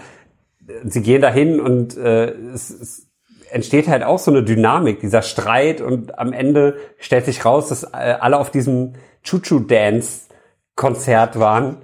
[0.84, 3.08] sie gehen dahin und äh, es, es
[3.50, 7.84] entsteht halt auch so eine Dynamik, dieser Streit und am Ende stellt sich raus, dass
[7.84, 11.78] äh, alle auf diesem Chuchu-Dance-Konzert waren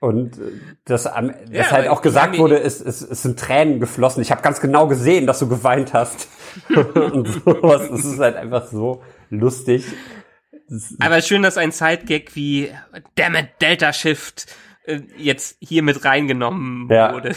[0.00, 0.52] und äh,
[0.84, 4.22] das, am, ja, das halt auch gesagt wurde, es, es, es sind Tränen geflossen.
[4.22, 6.28] Ich habe ganz genau gesehen, dass du geweint hast.
[6.74, 7.88] und sowas.
[7.90, 9.84] Das ist halt einfach so lustig.
[11.00, 12.70] Aber schön, dass ein Sidegag wie
[13.14, 14.46] Damn it, Delta Shift
[14.84, 17.12] äh, jetzt hier mit reingenommen ja.
[17.12, 17.34] wurde.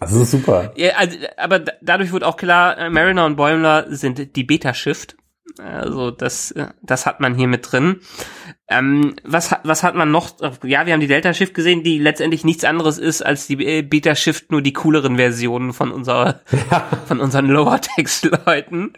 [0.00, 0.72] Das ist super.
[0.76, 5.16] Ja, also, aber dadurch wird auch klar, äh, Mariner und Bäumler sind die Beta-Shift.
[5.58, 8.00] Also das, äh, das hat man hier mit drin.
[8.68, 10.36] Ähm, was, was hat man noch?
[10.62, 13.82] Ja, wir haben die Delta Shift gesehen, die letztendlich nichts anderes ist als die äh,
[13.82, 16.40] Beta Shift, nur die cooleren Versionen von unserer,
[17.06, 18.92] von unseren Lower Text Leuten.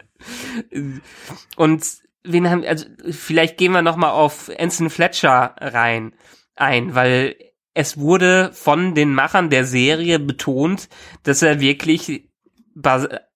[1.55, 1.85] Und
[2.23, 6.13] wen haben, also vielleicht gehen wir noch mal auf Anson Fletcher rein
[6.55, 7.35] ein, weil
[7.73, 10.89] es wurde von den Machern der Serie betont,
[11.23, 12.29] dass er wirklich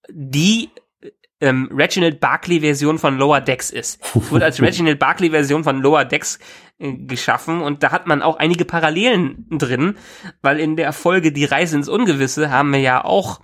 [0.09, 0.69] die
[1.41, 4.01] ähm, Reginald Barkley Version von Lower Decks ist.
[4.15, 6.39] Es wurde als Reginald Barkley Version von Lower Decks
[6.79, 9.95] äh, geschaffen und da hat man auch einige Parallelen drin,
[10.41, 13.41] weil in der Folge Die Reise ins Ungewisse haben wir ja auch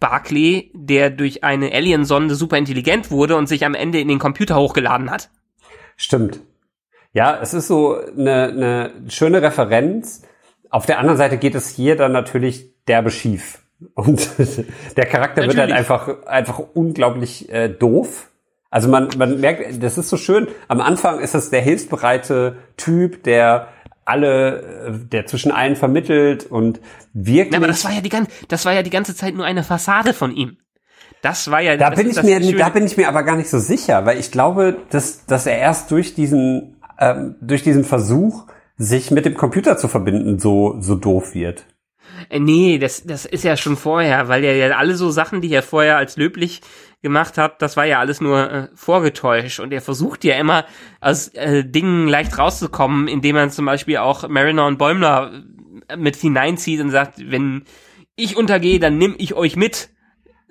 [0.00, 4.56] Barkley, der durch eine Aliensonde super intelligent wurde und sich am Ende in den Computer
[4.56, 5.30] hochgeladen hat.
[5.96, 6.40] Stimmt.
[7.16, 10.20] Ja, es ist so eine, eine schöne Referenz.
[10.68, 13.62] Auf der anderen Seite geht es hier dann natürlich derbe schief.
[13.94, 14.28] Und
[14.98, 15.56] der Charakter Natürlich.
[15.56, 18.28] wird halt einfach, einfach unglaublich äh, doof.
[18.68, 20.46] Also man, man merkt, das ist so schön.
[20.68, 23.68] Am Anfang ist es der hilfsbereite Typ, der
[24.04, 26.82] alle, äh, der zwischen allen vermittelt und
[27.14, 27.52] wirklich.
[27.54, 29.62] Ja, aber das war ja die ganze, das war ja die ganze Zeit nur eine
[29.62, 30.58] Fassade von ihm.
[31.22, 31.76] Das war ja.
[31.76, 34.30] Da bin ich mir, da bin ich mir aber gar nicht so sicher, weil ich
[34.30, 39.76] glaube, dass, dass er erst durch diesen, ähm, durch diesen Versuch, sich mit dem Computer
[39.76, 41.66] zu verbinden, so, so doof wird.
[42.28, 45.52] Äh, nee, das, das ist ja schon vorher, weil er ja alle so Sachen, die
[45.52, 46.60] er vorher als löblich
[47.02, 50.64] gemacht hat, das war ja alles nur äh, vorgetäuscht und er versucht ja immer
[51.00, 55.44] aus äh, Dingen leicht rauszukommen, indem man zum Beispiel auch Mariner und Bäumler
[55.88, 57.64] äh, mit hineinzieht und sagt, wenn
[58.16, 59.90] ich untergehe, dann nimm ich euch mit.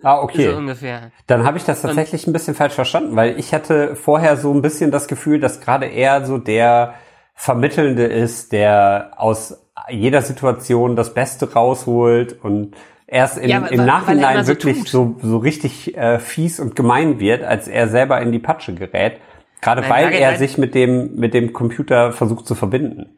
[0.02, 0.52] Ah, okay.
[0.52, 1.12] So ungefähr.
[1.28, 4.54] Dann habe ich das tatsächlich und, ein bisschen falsch verstanden, weil ich hatte vorher so
[4.54, 6.96] ein bisschen das Gefühl, dass gerade er so der
[7.34, 12.76] Vermittelnde ist, der aus jeder Situation das Beste rausholt und
[13.08, 14.88] erst in, ja, im Nachhinein so wirklich tut.
[14.88, 19.20] so, so richtig äh, fies und gemein wird, als er selber in die Patsche gerät.
[19.62, 23.18] Gerade weil er sich mit dem, mit dem Computer versucht zu verbinden.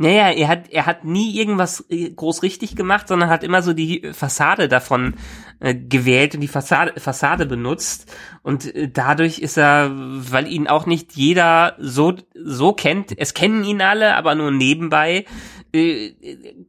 [0.00, 3.72] Naja, er hat, er hat nie irgendwas äh, groß richtig gemacht, sondern hat immer so
[3.72, 5.14] die Fassade davon
[5.58, 8.08] äh, gewählt und die Fassade, Fassade benutzt.
[8.44, 13.64] Und äh, dadurch ist er, weil ihn auch nicht jeder so, so kennt, es kennen
[13.64, 15.24] ihn alle, aber nur nebenbei,
[15.72, 16.12] äh,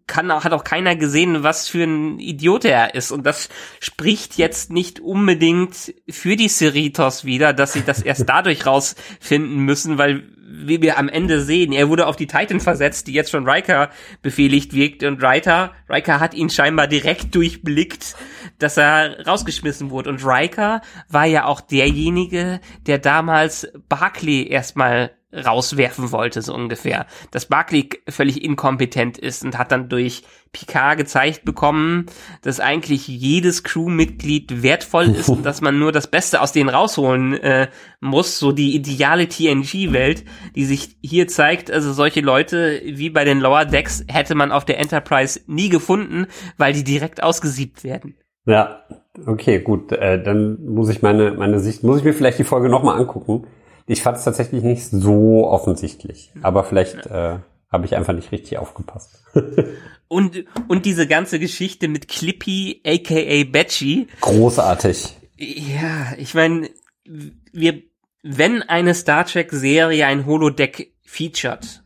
[0.08, 3.12] kann auch, hat auch keiner gesehen, was für ein Idiot er ist.
[3.12, 3.50] Und das
[3.80, 10.00] spricht jetzt nicht unbedingt für die Cerritos wieder, dass sie das erst dadurch rausfinden müssen,
[10.00, 13.48] weil wie wir am Ende sehen, er wurde auf die Titan versetzt, die jetzt von
[13.48, 13.90] Riker
[14.22, 15.04] befehligt wirkt.
[15.04, 18.16] Und Riker, Riker hat ihn scheinbar direkt durchblickt,
[18.58, 20.10] dass er rausgeschmissen wurde.
[20.10, 27.06] Und Riker war ja auch derjenige, der damals Barclay erstmal rauswerfen wollte, so ungefähr.
[27.32, 32.08] Dass Barkley völlig inkompetent ist und hat dann durch Picard gezeigt bekommen,
[32.42, 37.34] dass eigentlich jedes Crewmitglied wertvoll ist und dass man nur das Beste aus denen rausholen
[37.34, 37.68] äh,
[38.00, 40.26] muss, so die ideale TNG-Welt,
[40.56, 41.70] die sich hier zeigt.
[41.70, 46.26] Also solche Leute wie bei den Lower Decks hätte man auf der Enterprise nie gefunden,
[46.58, 48.16] weil die direkt ausgesiebt werden.
[48.46, 48.84] Ja,
[49.28, 49.92] okay, gut.
[49.92, 53.46] Äh, dann muss ich meine, meine Sicht, muss ich mir vielleicht die Folge nochmal angucken.
[53.90, 57.40] Ich fand es tatsächlich nicht so offensichtlich, aber vielleicht äh,
[57.72, 59.24] habe ich einfach nicht richtig aufgepasst.
[60.08, 64.06] und, und diese ganze Geschichte mit Clippy, aka Betchy.
[64.22, 65.18] Großartig.
[65.38, 66.70] Ja, ich meine,
[67.04, 67.82] wir,
[68.22, 71.82] wenn eine Star Trek Serie ein Holodeck featured,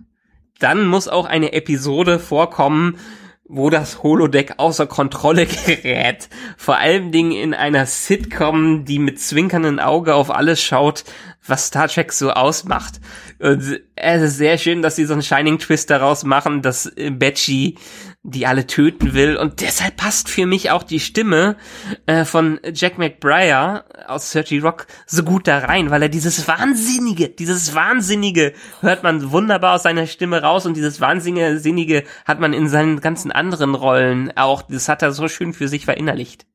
[0.59, 2.97] dann muss auch eine Episode vorkommen,
[3.45, 6.29] wo das Holodeck außer Kontrolle gerät.
[6.57, 11.03] Vor allen Dingen in einer Sitcom, die mit zwinkerndem Auge auf alles schaut,
[11.45, 13.01] was Star Trek so ausmacht.
[13.39, 17.77] Und es ist sehr schön, dass sie so einen Shining Twist daraus machen, dass Betchy
[18.23, 19.35] die alle töten will.
[19.35, 21.57] Und deshalb passt für mich auch die Stimme
[22.05, 27.29] äh, von Jack McBriar aus Sergi Rock so gut da rein, weil er dieses Wahnsinnige,
[27.29, 32.69] dieses Wahnsinnige hört man wunderbar aus seiner Stimme raus und dieses Wahnsinnige hat man in
[32.69, 34.61] seinen ganzen anderen Rollen auch.
[34.61, 36.45] Das hat er so schön für sich verinnerlicht.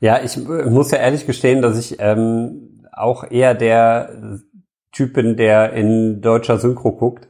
[0.00, 4.40] Ja, ich muss ja ehrlich gestehen, dass ich ähm, auch eher der
[4.90, 7.28] Typ bin, der in deutscher Synchro guckt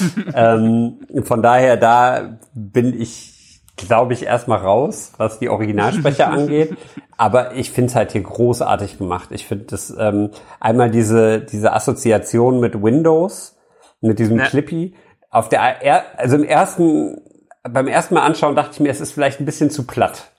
[0.34, 6.76] ähm, von daher, da bin ich, glaube ich, erstmal raus, was die Originalsprecher angeht.
[7.16, 9.28] Aber ich finde es halt hier großartig gemacht.
[9.30, 13.56] Ich finde das ähm, einmal diese, diese Assoziation mit Windows,
[14.00, 14.46] mit diesem ja.
[14.46, 14.94] Clippy.
[15.30, 17.20] Auf der, also im ersten,
[17.62, 20.32] beim ersten Mal anschauen dachte ich mir, es ist vielleicht ein bisschen zu platt.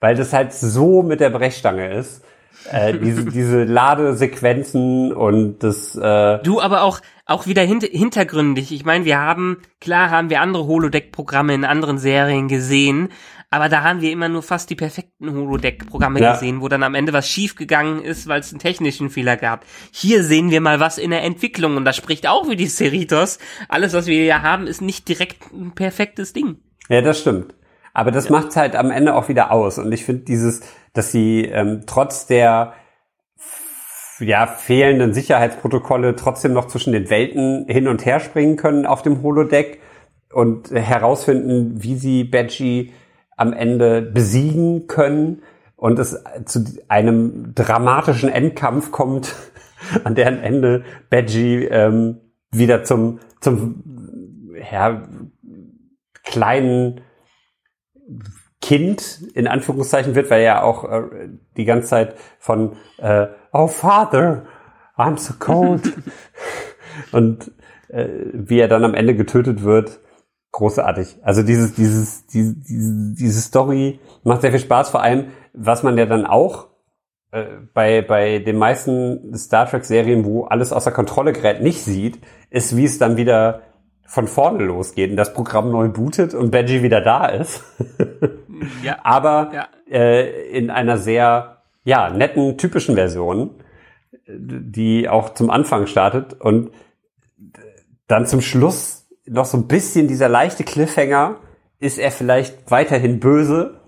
[0.00, 2.22] Weil das halt so mit der Brechstange ist.
[2.70, 5.96] Äh, diese, diese Ladesequenzen und das.
[5.96, 8.72] Äh du aber auch auch wieder hint hintergründig.
[8.72, 13.08] Ich meine, wir haben klar haben wir andere Holodeck-Programme in anderen Serien gesehen,
[13.50, 16.32] aber da haben wir immer nur fast die perfekten Holodeck-Programme ja.
[16.32, 19.64] gesehen, wo dann am Ende was schiefgegangen ist, weil es einen technischen Fehler gab.
[19.90, 23.38] Hier sehen wir mal was in der Entwicklung und das spricht auch für die Cerritos.
[23.68, 26.62] Alles, was wir hier haben, ist nicht direkt ein perfektes Ding.
[26.88, 27.54] Ja, das stimmt.
[27.92, 28.32] Aber das ja.
[28.32, 29.78] macht's halt am Ende auch wieder aus.
[29.78, 30.62] Und ich finde dieses,
[30.92, 32.74] dass sie ähm, trotz der
[34.18, 39.22] ja, fehlenden Sicherheitsprotokolle trotzdem noch zwischen den Welten hin und her springen können auf dem
[39.22, 39.80] Holodeck
[40.32, 42.92] und herausfinden, wie sie Badgie
[43.36, 45.42] am Ende besiegen können
[45.76, 49.34] und es zu einem dramatischen Endkampf kommt,
[50.04, 52.20] an deren Ende Badgie ähm,
[52.52, 53.82] wieder zum, zum
[54.70, 55.02] ja,
[56.22, 57.00] kleinen
[58.60, 63.66] Kind in Anführungszeichen wird, weil er ja auch äh, die ganze Zeit von äh, Oh
[63.66, 64.46] Father,
[64.96, 65.92] I'm so cold
[67.12, 67.50] und
[67.88, 70.00] äh, wie er dann am Ende getötet wird,
[70.52, 71.18] großartig.
[71.22, 75.98] Also dieses dieses diese, diese, diese Story macht sehr viel Spaß, vor allem was man
[75.98, 76.68] ja dann auch
[77.32, 77.44] äh,
[77.74, 82.76] bei bei den meisten Star Trek Serien, wo alles außer Kontrolle gerät, nicht sieht, ist
[82.76, 83.62] wie es dann wieder
[84.06, 87.62] von vorne losgeht und das Programm neu bootet und Benji wieder da ist.
[88.82, 88.98] ja.
[89.04, 89.68] Aber ja.
[89.90, 93.50] Äh, in einer sehr ja, netten, typischen Version,
[94.26, 96.70] die auch zum Anfang startet und
[98.06, 101.36] dann zum Schluss noch so ein bisschen dieser leichte Cliffhanger,
[101.78, 103.80] ist er vielleicht weiterhin böse?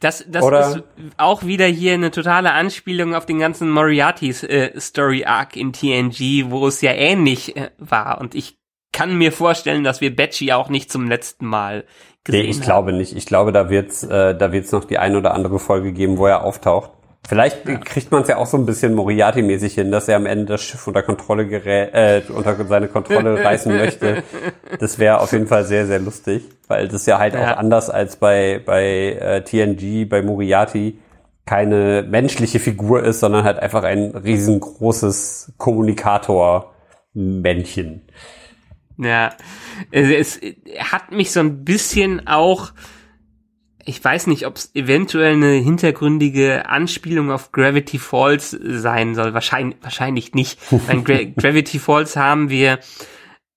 [0.00, 0.60] Das, das Oder?
[0.60, 0.82] ist
[1.16, 6.50] auch wieder hier eine totale Anspielung auf den ganzen Moriartys äh, Story Arc in TNG,
[6.50, 8.20] wo es ja ähnlich äh, war.
[8.20, 8.58] Und ich
[8.96, 11.84] kann mir vorstellen, dass wir Betchy auch nicht zum letzten Mal
[12.24, 12.64] gesehen nee, ich haben.
[12.64, 13.14] glaube nicht.
[13.14, 16.26] Ich glaube, da wird's, äh, da wird's noch die ein oder andere Folge geben, wo
[16.26, 16.92] er auftaucht.
[17.28, 17.76] Vielleicht ja.
[17.76, 20.62] kriegt man es ja auch so ein bisschen Moriarty-mäßig hin, dass er am Ende das
[20.62, 24.22] Schiff unter Kontrolle gerät, äh, unter seine Kontrolle reißen möchte.
[24.78, 27.52] Das wäre auf jeden Fall sehr, sehr lustig, weil das ja halt ja.
[27.52, 30.98] auch anders als bei bei äh, TNG, bei Moriarty
[31.44, 38.00] keine menschliche Figur ist, sondern halt einfach ein riesengroßes Kommunikator-Männchen.
[38.98, 39.34] Ja,
[39.90, 42.72] es, es hat mich so ein bisschen auch,
[43.84, 49.34] ich weiß nicht, ob es eventuell eine hintergründige Anspielung auf Gravity Falls sein soll.
[49.34, 50.58] Wahrscheinlich, wahrscheinlich nicht.
[50.86, 52.80] Bei Gra Gravity Falls haben wir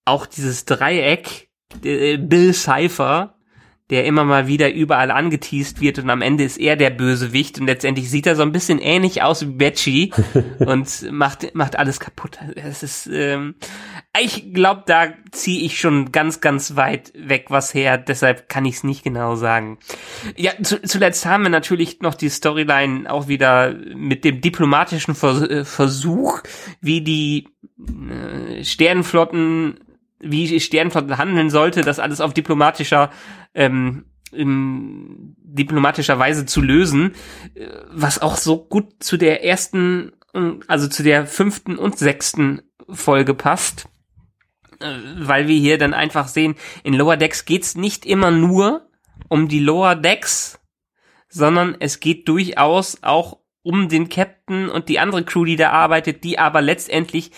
[0.06, 1.50] auch dieses Dreieck,
[1.84, 3.36] äh, Bill Cipher,
[3.90, 7.66] der immer mal wieder überall angeteased wird und am Ende ist er der Bösewicht und
[7.66, 10.12] letztendlich sieht er so ein bisschen ähnlich aus wie Betchy
[10.60, 12.38] und macht macht alles kaputt.
[12.56, 13.56] Es ist ähm,
[14.18, 18.76] ich glaube, da ziehe ich schon ganz ganz weit weg was her, deshalb kann ich
[18.76, 19.78] es nicht genau sagen.
[20.36, 25.70] Ja, zu, zuletzt haben wir natürlich noch die Storyline auch wieder mit dem diplomatischen Vers
[25.70, 26.42] Versuch,
[26.82, 29.80] wie die äh, Sternenflotten,
[30.20, 33.12] wie Sternenflotten handeln sollte, das alles auf diplomatischer
[33.54, 37.14] ähm, in diplomatischer Weise zu lösen,
[37.54, 40.14] äh, was auch so gut zu der ersten,
[40.68, 43.99] also zu der fünften und sechsten Folge passt, äh,
[44.80, 48.88] weil wir hier dann einfach sehen, in Lower Decks geht's nicht immer nur
[49.28, 50.60] um die Lower Decks,
[51.30, 56.24] sondern es geht durchaus auch um den Captain und die andere Crew, die da arbeitet,
[56.24, 57.32] die aber letztendlich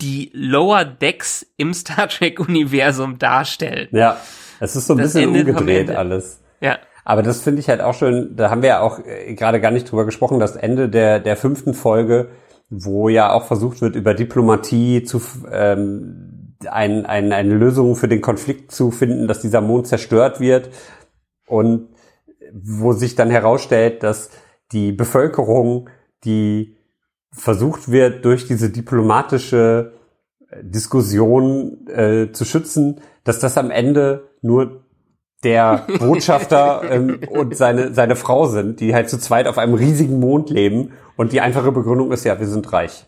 [0.00, 3.90] die Lower Decks im Star Trek Universum darstellt.
[3.92, 4.18] Ja,
[4.60, 6.42] es ist so ein Das bisschen Ende umgedreht alles.
[6.60, 6.78] Ja.
[7.04, 9.70] Aber das finde ich halt auch schön, da haben wir ja auch äh, gerade gar
[9.70, 12.30] nicht drüber gesprochen, das Ende der, der fünften Folge,
[12.68, 16.25] wo ja auch versucht wird, über Diplomatie zu ähm,
[16.68, 20.70] ein, ein, eine Lösung für den Konflikt zu finden, dass dieser Mond zerstört wird
[21.46, 21.88] und
[22.52, 24.30] wo sich dann herausstellt, dass
[24.72, 25.88] die Bevölkerung,
[26.24, 26.76] die
[27.32, 29.92] versucht wird, durch diese diplomatische
[30.50, 34.84] äh, Diskussion äh, zu schützen, dass das am Ende nur
[35.44, 40.18] der Botschafter ähm, und seine, seine Frau sind, die halt zu zweit auf einem riesigen
[40.18, 40.92] Mond leben.
[41.16, 43.06] Und die einfache Begründung ist ja, wir sind reich.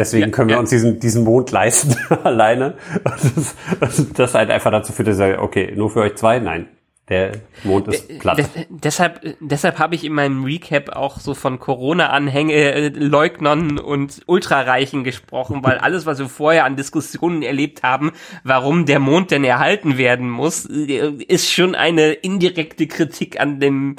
[0.00, 0.60] Deswegen Ja, können wir ja.
[0.60, 1.94] uns diesen, diesen Mond leisten
[2.24, 2.78] alleine.
[3.04, 6.16] Und das, das, das halt einfach dazu führt, dass ich sage, okay, nur für euch
[6.16, 6.38] zwei?
[6.38, 6.68] Nein.
[7.10, 7.32] Der
[7.64, 8.38] Mond ist platt.
[8.38, 14.22] Des, deshalb, deshalb habe ich in meinem Recap auch so von Corona-Anhänge, äh, Leugnern und
[14.26, 18.12] Ultrareichen gesprochen, weil alles, was wir vorher an Diskussionen erlebt haben,
[18.44, 23.96] warum der Mond denn erhalten werden muss, äh, ist schon eine indirekte Kritik an dem,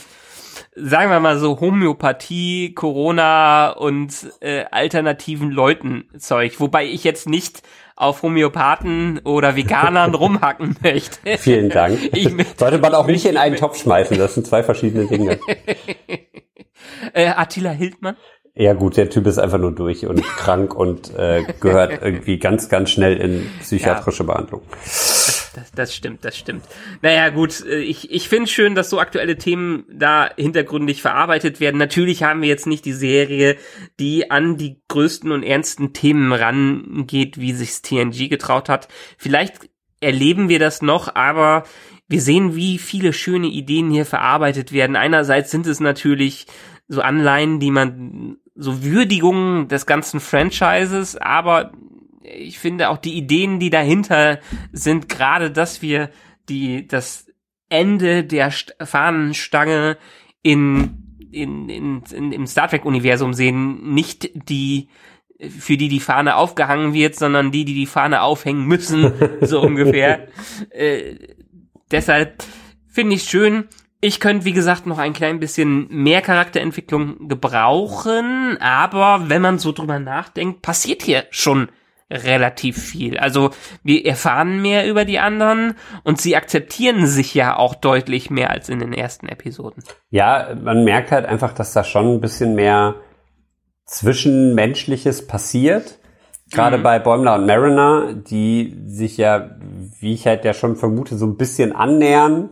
[0.76, 6.60] sagen wir mal so, Homöopathie, Corona und äh, alternativen Leuten Zeug.
[6.60, 7.62] Wobei ich jetzt nicht
[7.96, 11.38] auf Homöopathen oder Veganern rumhacken möchte.
[11.38, 12.00] Vielen Dank.
[12.16, 14.18] Ich- Sollte man auch ich nicht in einen Topf schmeißen.
[14.18, 15.40] Das sind zwei verschiedene Dinge.
[17.14, 18.16] Äh, Attila Hildmann?
[18.56, 22.70] Ja gut, der Typ ist einfach nur durch und krank und äh, gehört irgendwie ganz,
[22.70, 24.62] ganz schnell in psychiatrische Behandlung.
[25.76, 26.64] Das, stimmt, das stimmt.
[27.02, 31.78] Naja, gut, äh, ich, ich finde schön, dass so aktuelle Themen da hintergründig verarbeitet werden.
[31.78, 33.58] Natürlich haben wir jetzt nicht die Serie,
[34.00, 38.88] die an die größten und ernsten Themen rangeht, wie sich's TNG getraut hat.
[39.18, 41.64] Vielleicht erleben wir das noch, aber
[42.08, 44.96] wir sehen, wie viele schöne Ideen hier verarbeitet werden.
[44.96, 46.46] Einerseits sind es natürlich
[46.88, 51.72] so Anleihen, die man, so Würdigungen des ganzen Franchises, aber
[52.24, 54.40] ich finde auch die Ideen, die dahinter
[54.72, 56.10] sind, gerade, dass wir
[56.50, 57.28] die, das
[57.70, 59.98] Ende der St Fahnenstange
[60.44, 64.90] in, in, in, in, im Star Trek Universum sehen, nicht die,
[65.40, 70.28] für die die Fahne aufgehangen wird, sondern die, die die Fahne aufhängen müssen, so ungefähr.
[70.70, 71.16] Äh,
[71.92, 72.44] deshalb
[72.88, 73.68] finde ich schön.
[74.02, 79.72] Ich könnte, wie gesagt, noch ein klein bisschen mehr Charakterentwicklung gebrauchen, aber wenn man so
[79.72, 81.70] drüber nachdenkt, passiert hier schon
[82.12, 83.18] relativ viel.
[83.18, 83.52] Also
[83.84, 88.70] wir erfahren mehr über die anderen und sie akzeptieren sich ja auch deutlich mehr als
[88.70, 89.84] in den ersten Episoden.
[90.10, 92.96] Ja, man merkt halt einfach, dass da schon ein bisschen mehr
[93.86, 96.00] Zwischenmenschliches passiert.
[96.52, 99.52] Gerade bei Bäumler und Mariner, die sich ja,
[100.00, 102.50] wie ich halt ja schon vermute, so ein bisschen annähern.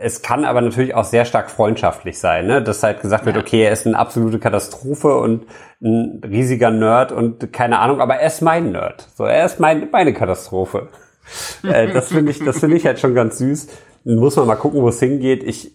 [0.00, 2.62] Es kann aber natürlich auch sehr stark freundschaftlich sein, ne?
[2.62, 5.46] dass halt gesagt wird, okay, er ist eine absolute Katastrophe und
[5.82, 9.08] ein riesiger Nerd und keine Ahnung, aber er ist mein Nerd.
[9.16, 10.88] So, er ist mein, meine Katastrophe.
[11.64, 13.68] äh, das finde ich, das finde ich halt schon ganz süß.
[14.04, 15.42] Muss man mal gucken, wo es hingeht.
[15.42, 15.72] Ich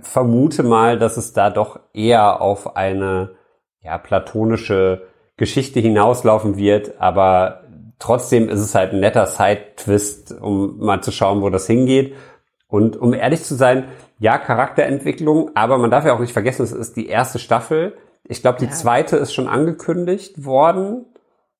[0.00, 3.36] vermute mal, dass es da doch eher auf eine
[3.80, 5.06] ja, platonische
[5.36, 7.62] Geschichte hinauslaufen wird, aber
[7.98, 12.14] trotzdem ist es halt ein netter Side-Twist, um mal zu schauen, wo das hingeht.
[12.72, 13.84] Und um ehrlich zu sein,
[14.18, 17.98] ja, Charakterentwicklung, aber man darf ja auch nicht vergessen, es ist die erste Staffel.
[18.24, 18.70] Ich glaube, die Ja.
[18.70, 21.04] zweite ist schon angekündigt worden.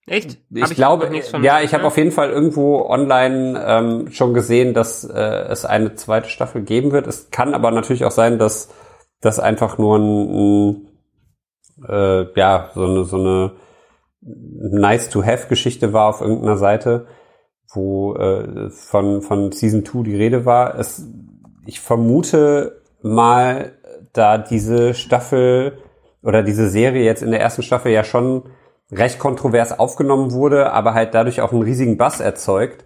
[0.06, 0.38] Echt?
[0.50, 1.10] Ich, Hab glaube,
[1.42, 5.96] ja, ich habe auf jeden Fall irgendwo online ähm, schon gesehen, dass äh, es eine
[5.96, 7.06] zweite Staffel geben wird.
[7.06, 8.70] Es kann aber natürlich auch sein, dass
[9.20, 10.88] das einfach nur ein, ein
[11.90, 13.52] äh, ja so eine so eine
[14.26, 17.06] nice to have Geschichte war auf irgendeiner Seite,
[17.72, 20.78] wo äh, von von Season 2 die Rede war.
[20.78, 21.06] Es,
[21.66, 23.72] ich vermute mal,
[24.12, 25.78] da diese Staffel
[26.22, 28.44] oder diese Serie jetzt in der ersten Staffel ja schon
[28.90, 32.84] recht kontrovers aufgenommen wurde, aber halt dadurch auch einen riesigen Bass erzeugt,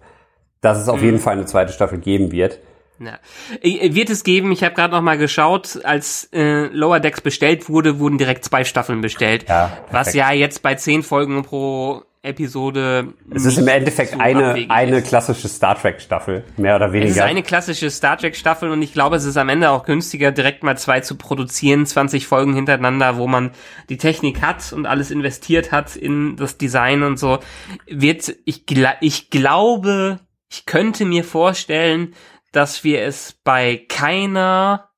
[0.61, 2.59] dass es auf jeden Fall eine zweite Staffel geben wird.
[2.99, 3.19] Ja.
[3.61, 7.69] Äh, Wird es geben, ich habe gerade noch mal geschaut, als äh, Lower Decks bestellt
[7.69, 9.45] wurde, wurden direkt zwei Staffeln bestellt.
[9.47, 13.13] Ja, was ja jetzt bei zehn Folgen pro Episode.
[13.33, 17.09] Es ist im Endeffekt eine, eine klassische Star Trek Staffel, mehr oder weniger.
[17.09, 19.83] Es ist eine klassische Star Trek Staffel und ich glaube, es ist am Ende auch
[19.83, 23.51] günstiger, direkt mal zwei zu produzieren, 20 Folgen hintereinander, wo man
[23.89, 27.39] die Technik hat und alles investiert hat in das Design und so.
[27.87, 28.63] Wird, ich,
[29.01, 30.19] ich glaube,
[30.51, 32.13] ich könnte mir vorstellen,
[32.51, 34.89] dass wir es bei keiner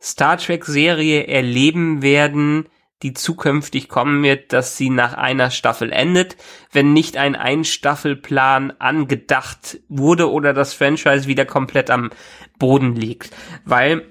[0.00, 2.68] Star Trek Serie erleben werden,
[3.02, 6.36] die zukünftig kommen wird, dass sie nach einer Staffel endet,
[6.72, 12.10] wenn nicht ein Einstaffelplan angedacht wurde oder das Franchise wieder komplett am
[12.58, 13.30] Boden liegt.
[13.64, 14.06] Weil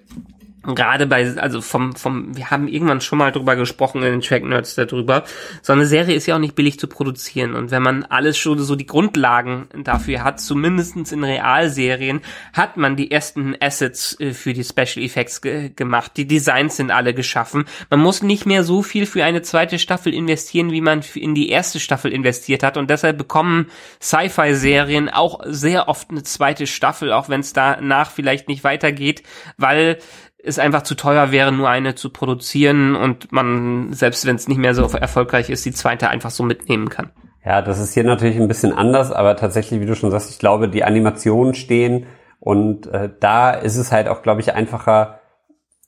[0.76, 4.44] gerade bei, also vom, vom, wir haben irgendwann schon mal drüber gesprochen in den Track
[4.44, 5.24] Nerds darüber.
[5.62, 7.54] So eine Serie ist ja auch nicht billig zu produzieren.
[7.54, 12.22] Und wenn man alles schon so die Grundlagen dafür hat, zumindestens in Realserien,
[12.54, 16.14] hat man die ersten Assets äh, für die Special Effects ge gemacht.
[16.18, 17.66] Die Designs sind alle geschaffen.
[17.90, 21.50] Man muss nicht mehr so viel für eine zweite Staffel investieren, wie man in die
[21.50, 22.78] erste Staffel investiert hat.
[22.78, 23.68] Und deshalb bekommen
[24.02, 29.24] Sci-Fi-Serien auch sehr oft eine zweite Staffel, auch wenn es danach vielleicht nicht weitergeht,
[29.58, 29.98] weil
[30.44, 34.58] es einfach zu teuer wäre, nur eine zu produzieren und man, selbst wenn es nicht
[34.58, 37.12] mehr so erfolgreich ist, die zweite einfach so mitnehmen kann.
[37.44, 40.40] Ja, das ist hier natürlich ein bisschen anders, aber tatsächlich, wie du schon sagst, ich
[40.40, 42.06] glaube, die Animationen stehen
[42.40, 45.22] und äh, da ist es halt auch, glaube ich, einfacher,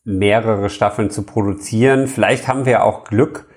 [0.03, 2.07] mehrere Staffeln zu produzieren.
[2.07, 3.47] Vielleicht haben wir auch Glück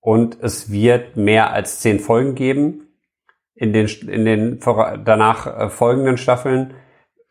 [0.00, 2.88] und es wird mehr als zehn Folgen geben
[3.54, 4.60] in den, in den
[5.04, 6.74] danach äh, folgenden Staffeln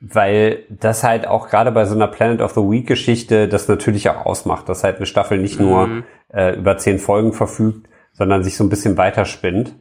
[0.01, 4.09] weil das halt auch gerade bei so einer Planet of the Week Geschichte das natürlich
[4.09, 6.03] auch ausmacht, dass halt eine Staffel nicht nur mhm.
[6.33, 9.75] äh, über zehn Folgen verfügt, sondern sich so ein bisschen weiterspinnt.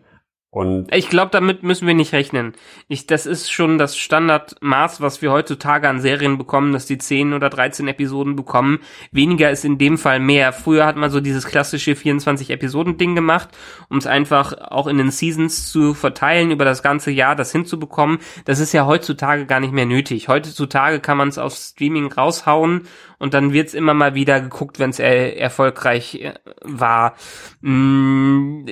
[0.53, 2.55] Und ich glaube, damit müssen wir nicht rechnen.
[2.88, 7.34] Ich, das ist schon das Standardmaß, was wir heutzutage an Serien bekommen, dass die 10
[7.34, 8.80] oder 13 Episoden bekommen.
[9.12, 10.53] Weniger ist in dem Fall mehr.
[10.53, 13.51] Früher hat man so dieses klassische 24 Episoden Ding gemacht,
[13.88, 18.18] um es einfach auch in den Seasons zu verteilen, über das ganze Jahr das hinzubekommen.
[18.44, 20.26] Das ist ja heutzutage gar nicht mehr nötig.
[20.26, 22.88] Heutzutage kann man es auf Streaming raushauen
[23.20, 27.14] und dann wird's immer mal wieder geguckt, wenn es er erfolgreich äh, war.
[27.60, 28.64] Mm,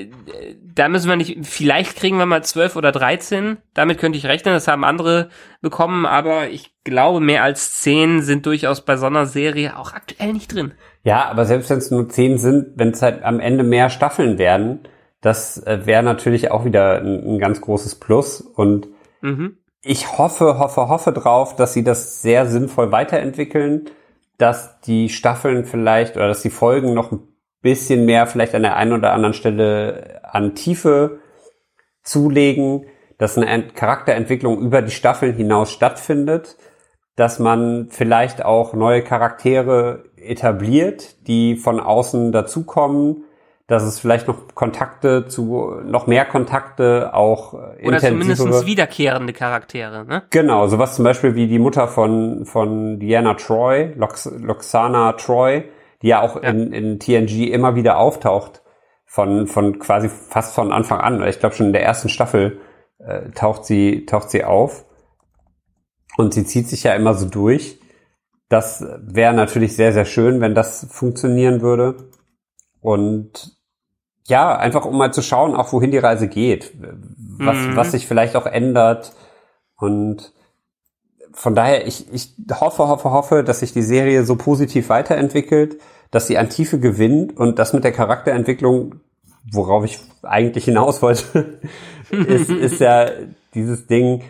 [0.75, 3.59] da müssen wir nicht, vielleicht kriegen wir mal zwölf oder dreizehn.
[3.75, 5.29] Damit könnte ich rechnen, das haben andere
[5.61, 10.33] bekommen, aber ich glaube, mehr als zehn sind durchaus bei so einer Serie auch aktuell
[10.33, 10.73] nicht drin.
[11.05, 14.39] Ja, aber selbst wenn es nur zehn sind, wenn es halt am Ende mehr Staffeln
[14.39, 14.81] werden,
[15.21, 18.89] das äh, wäre natürlich auch wieder ein, ein, ganz großes Plus und
[19.21, 19.59] mhm.
[19.83, 23.91] ich hoffe, hoffe, hoffe drauf, dass sie das sehr sinnvoll weiterentwickeln
[24.39, 27.21] dass die Staffeln vielleicht oder dass die Folgen noch ein
[27.61, 31.19] bisschen mehr vielleicht an der einen oder anderen Stelle an Tiefe
[32.03, 32.87] zulegen,
[33.19, 36.57] dass eine Charakterentwicklung über die Staffeln hinaus stattfindet,
[37.17, 43.25] dass man vielleicht auch neue Charaktere etabliert, die von außen dazukommen,
[43.69, 50.07] dass es vielleicht noch Kontakte zu, noch mehr Kontakte auch äh, Oder zumindest wiederkehrende Charaktere,
[50.07, 50.23] ne?
[50.31, 55.65] Genau, sowas zum Beispiel wie die Mutter von, von Diana Troy, Lox, Loxana Troy,
[56.01, 56.49] die ja auch ja.
[56.49, 58.63] In, in TNG immer wieder auftaucht,
[59.05, 61.23] von, von quasi fast von Anfang an.
[61.29, 62.61] Ich glaube schon in der ersten Staffel
[62.99, 64.87] äh, taucht sie, taucht sie auf.
[66.17, 67.81] Und sie zieht sich ja immer so durch.
[68.49, 72.11] Das wäre natürlich sehr, sehr schön, wenn das funktionieren würde.
[72.81, 73.58] Und
[74.29, 76.73] ja, einfach um mal zu schauen, auch wohin die Reise geht,
[77.39, 77.77] was, mhm.
[77.77, 79.13] was sich vielleicht auch ändert.
[79.77, 80.33] Und
[81.33, 85.79] von daher, ich, ich hoffe, hoffe, hoffe, dass sich die Serie so positiv weiterentwickelt,
[86.11, 88.97] dass sie an Tiefe gewinnt und das mit der Charakterentwicklung,
[89.51, 91.61] worauf ich eigentlich hinaus wollte,
[92.11, 93.07] ist, ist ja
[93.55, 94.23] dieses Ding,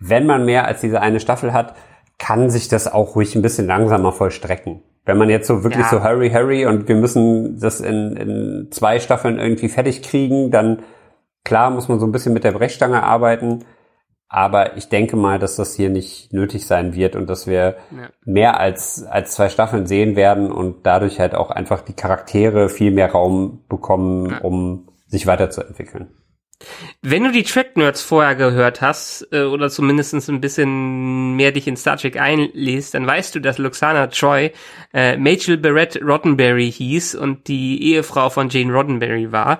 [0.00, 1.74] wenn man mehr als diese eine Staffel hat,
[2.18, 4.82] kann sich das auch ruhig ein bisschen langsamer vollstrecken.
[5.06, 5.90] Wenn man jetzt so wirklich ja.
[5.90, 10.82] so Hurry, Hurry und wir müssen das in, in zwei Staffeln irgendwie fertig kriegen, dann
[11.44, 13.64] klar muss man so ein bisschen mit der Brechstange arbeiten.
[14.28, 18.08] Aber ich denke mal, dass das hier nicht nötig sein wird und dass wir ja.
[18.24, 22.90] mehr als, als zwei Staffeln sehen werden und dadurch halt auch einfach die Charaktere viel
[22.90, 24.38] mehr Raum bekommen, ja.
[24.38, 26.10] um sich weiterzuentwickeln.
[27.02, 31.68] Wenn du die Track Nerds vorher gehört hast, äh, oder zumindest ein bisschen mehr dich
[31.68, 34.52] in Star Trek einliest, dann weißt du, dass Luxana Troy
[34.92, 39.58] äh, Rachel Barrett Roddenberry hieß und die Ehefrau von Jane Roddenberry war.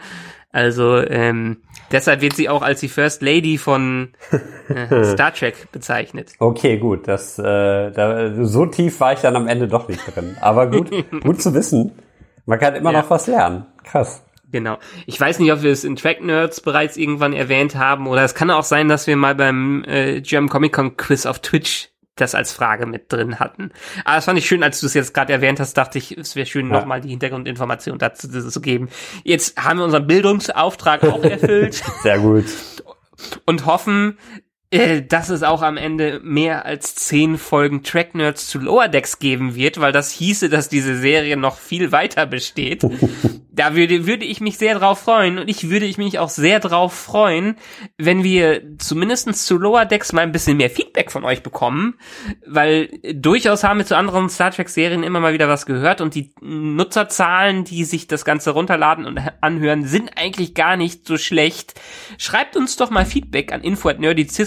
[0.53, 1.59] Also ähm,
[1.93, 4.15] deshalb wird sie auch als die First Lady von
[4.71, 6.33] äh, Star Trek bezeichnet.
[6.39, 7.07] Okay, gut.
[7.07, 10.39] Das äh, da, so tief war ich dann am Ende doch nicht drin.
[10.41, 10.91] Aber gut,
[11.23, 11.93] gut zu wissen.
[12.47, 13.03] Man kann immer ja.
[13.03, 13.67] noch was lernen.
[13.85, 14.23] Krass.
[14.57, 14.79] Genau.
[15.05, 18.35] Ich weiß nicht, ob wir es in Track Nerds bereits irgendwann erwähnt haben oder es
[18.35, 22.35] kann auch sein, dass wir mal beim äh, German Comic Con Quiz auf Twitch das
[22.35, 23.71] als Frage mit drin hatten.
[24.07, 26.37] Aber das fand ich schön, als du es jetzt gerade erwähnt hast, dachte ich, es
[26.37, 26.73] wäre schön, ja.
[26.73, 28.89] nochmal die Hintergrundinformation dazu zu geben.
[29.25, 31.83] Jetzt haben wir unseren Bildungsauftrag auch erfüllt.
[32.03, 32.47] Sehr gut.
[33.45, 34.17] Und hoffen,
[34.71, 39.19] äh, dass es auch am Ende mehr als zehn Folgen Track Nerds zu Lower Decks
[39.19, 42.85] geben wird, weil das hieße, dass diese Serie noch viel weiter besteht.
[43.57, 46.61] da würde, würde ich mich sehr drauf freuen und ich würde ich mich auch sehr
[46.61, 47.57] drauf freuen,
[47.97, 51.95] wenn wir zumindestens zu Lower Decks mal ein bisschen mehr Feedback von euch bekommen,
[52.47, 56.15] weil durchaus haben wir zu anderen Star Trek Serien immer mal wieder was gehört und
[56.15, 61.81] die Nutzerzahlen, die sich das Ganze runterladen und anhören, sind eigentlich gar nicht so schlecht.
[62.19, 63.63] Schreibt uns doch mal Feedback an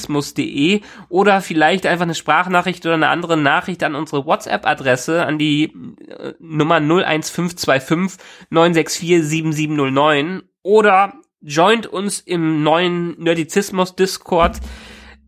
[0.10, 5.38] info@nerdizismus.de oder vielleicht einfach eine Sprachnachricht oder eine andere Nachricht an unsere WhatsApp Adresse an
[5.38, 5.66] die
[6.08, 8.20] äh, Nummer 01525
[8.50, 14.60] 964 7709 oder joint uns im neuen Nerdizismus Discord,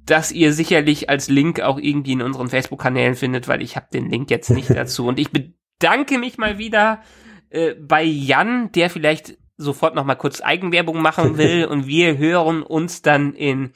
[0.06, 4.10] das ihr sicherlich als Link auch irgendwie in unseren Facebook-Kanälen findet, weil ich habe den
[4.10, 5.08] Link jetzt nicht dazu.
[5.08, 7.02] Und ich bedanke mich mal wieder
[7.50, 12.64] äh, bei Jan, der vielleicht sofort noch mal kurz Eigenwerbung machen will und wir hören
[12.64, 13.72] uns dann in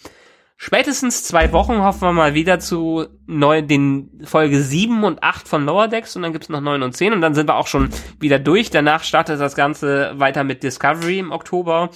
[0.57, 5.65] spätestens zwei Wochen hoffen wir mal wieder zu neu, den Folge 7 und 8 von
[5.65, 7.90] Lower Decks und dann gibt's noch 9 und 10 und dann sind wir auch schon
[8.19, 8.69] wieder durch.
[8.69, 11.90] Danach startet das Ganze weiter mit Discovery im Oktober.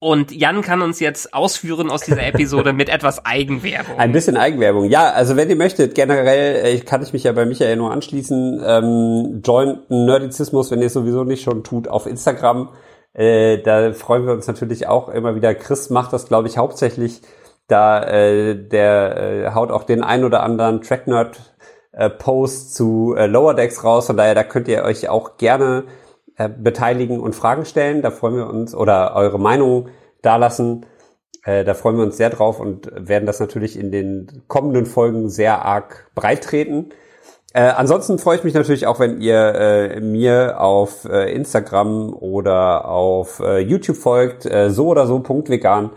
[0.00, 3.98] Und Jan kann uns jetzt ausführen aus dieser Episode mit etwas Eigenwerbung.
[3.98, 4.84] Ein bisschen Eigenwerbung.
[4.84, 8.62] Ja, also wenn ihr möchtet, generell äh, kann ich mich ja bei Michael nur anschließen.
[8.64, 12.68] Ähm, joint Nerdizismus, wenn ihr es sowieso nicht schon tut, auf Instagram.
[13.12, 15.52] Äh, da freuen wir uns natürlich auch immer wieder.
[15.56, 17.20] Chris macht das, glaube ich, hauptsächlich
[17.68, 21.38] da äh, der äh, haut auch den ein oder anderen Tracknerd
[21.92, 24.06] äh, Post zu äh, Lower Decks raus.
[24.06, 25.84] Von daher, da könnt ihr euch auch gerne
[26.36, 28.02] äh, beteiligen und Fragen stellen.
[28.02, 29.88] Da freuen wir uns oder eure Meinung
[30.22, 30.86] dalassen.
[31.44, 35.28] Äh, da freuen wir uns sehr drauf und werden das natürlich in den kommenden Folgen
[35.28, 36.90] sehr arg breit treten.
[37.52, 42.86] Äh, ansonsten freue ich mich natürlich auch, wenn ihr äh, mir auf äh, Instagram oder
[42.88, 45.90] auf äh, YouTube folgt, äh, so oder so Punkt vegan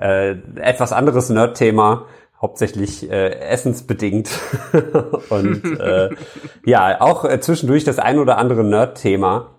[0.00, 2.06] äh, etwas anderes Nerd-Thema,
[2.40, 4.30] hauptsächlich äh, essensbedingt.
[5.30, 6.10] und äh,
[6.64, 9.54] ja, auch äh, zwischendurch das ein oder andere Nerd-Thema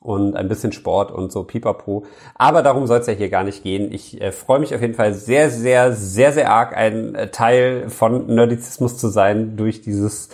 [0.00, 2.04] und ein bisschen Sport und so pipapo.
[2.34, 3.92] Aber darum soll es ja hier gar nicht gehen.
[3.92, 7.88] Ich äh, freue mich auf jeden Fall sehr, sehr, sehr, sehr arg, ein äh, Teil
[7.88, 10.30] von Nerdizismus zu sein durch dieses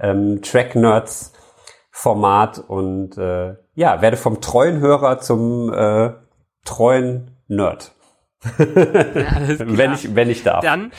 [0.00, 1.32] ähm, Track-Nerds
[1.90, 6.12] Format und äh, ja, werde vom treuen Hörer zum äh,
[6.64, 7.92] treuen Nerd.
[8.58, 10.62] wenn, ich, wenn ich darf.
[10.62, 10.92] Dann,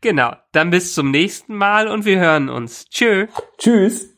[0.00, 2.86] genau, dann bis zum nächsten Mal und wir hören uns.
[2.86, 3.26] Tschö.
[3.58, 4.09] Tschüss.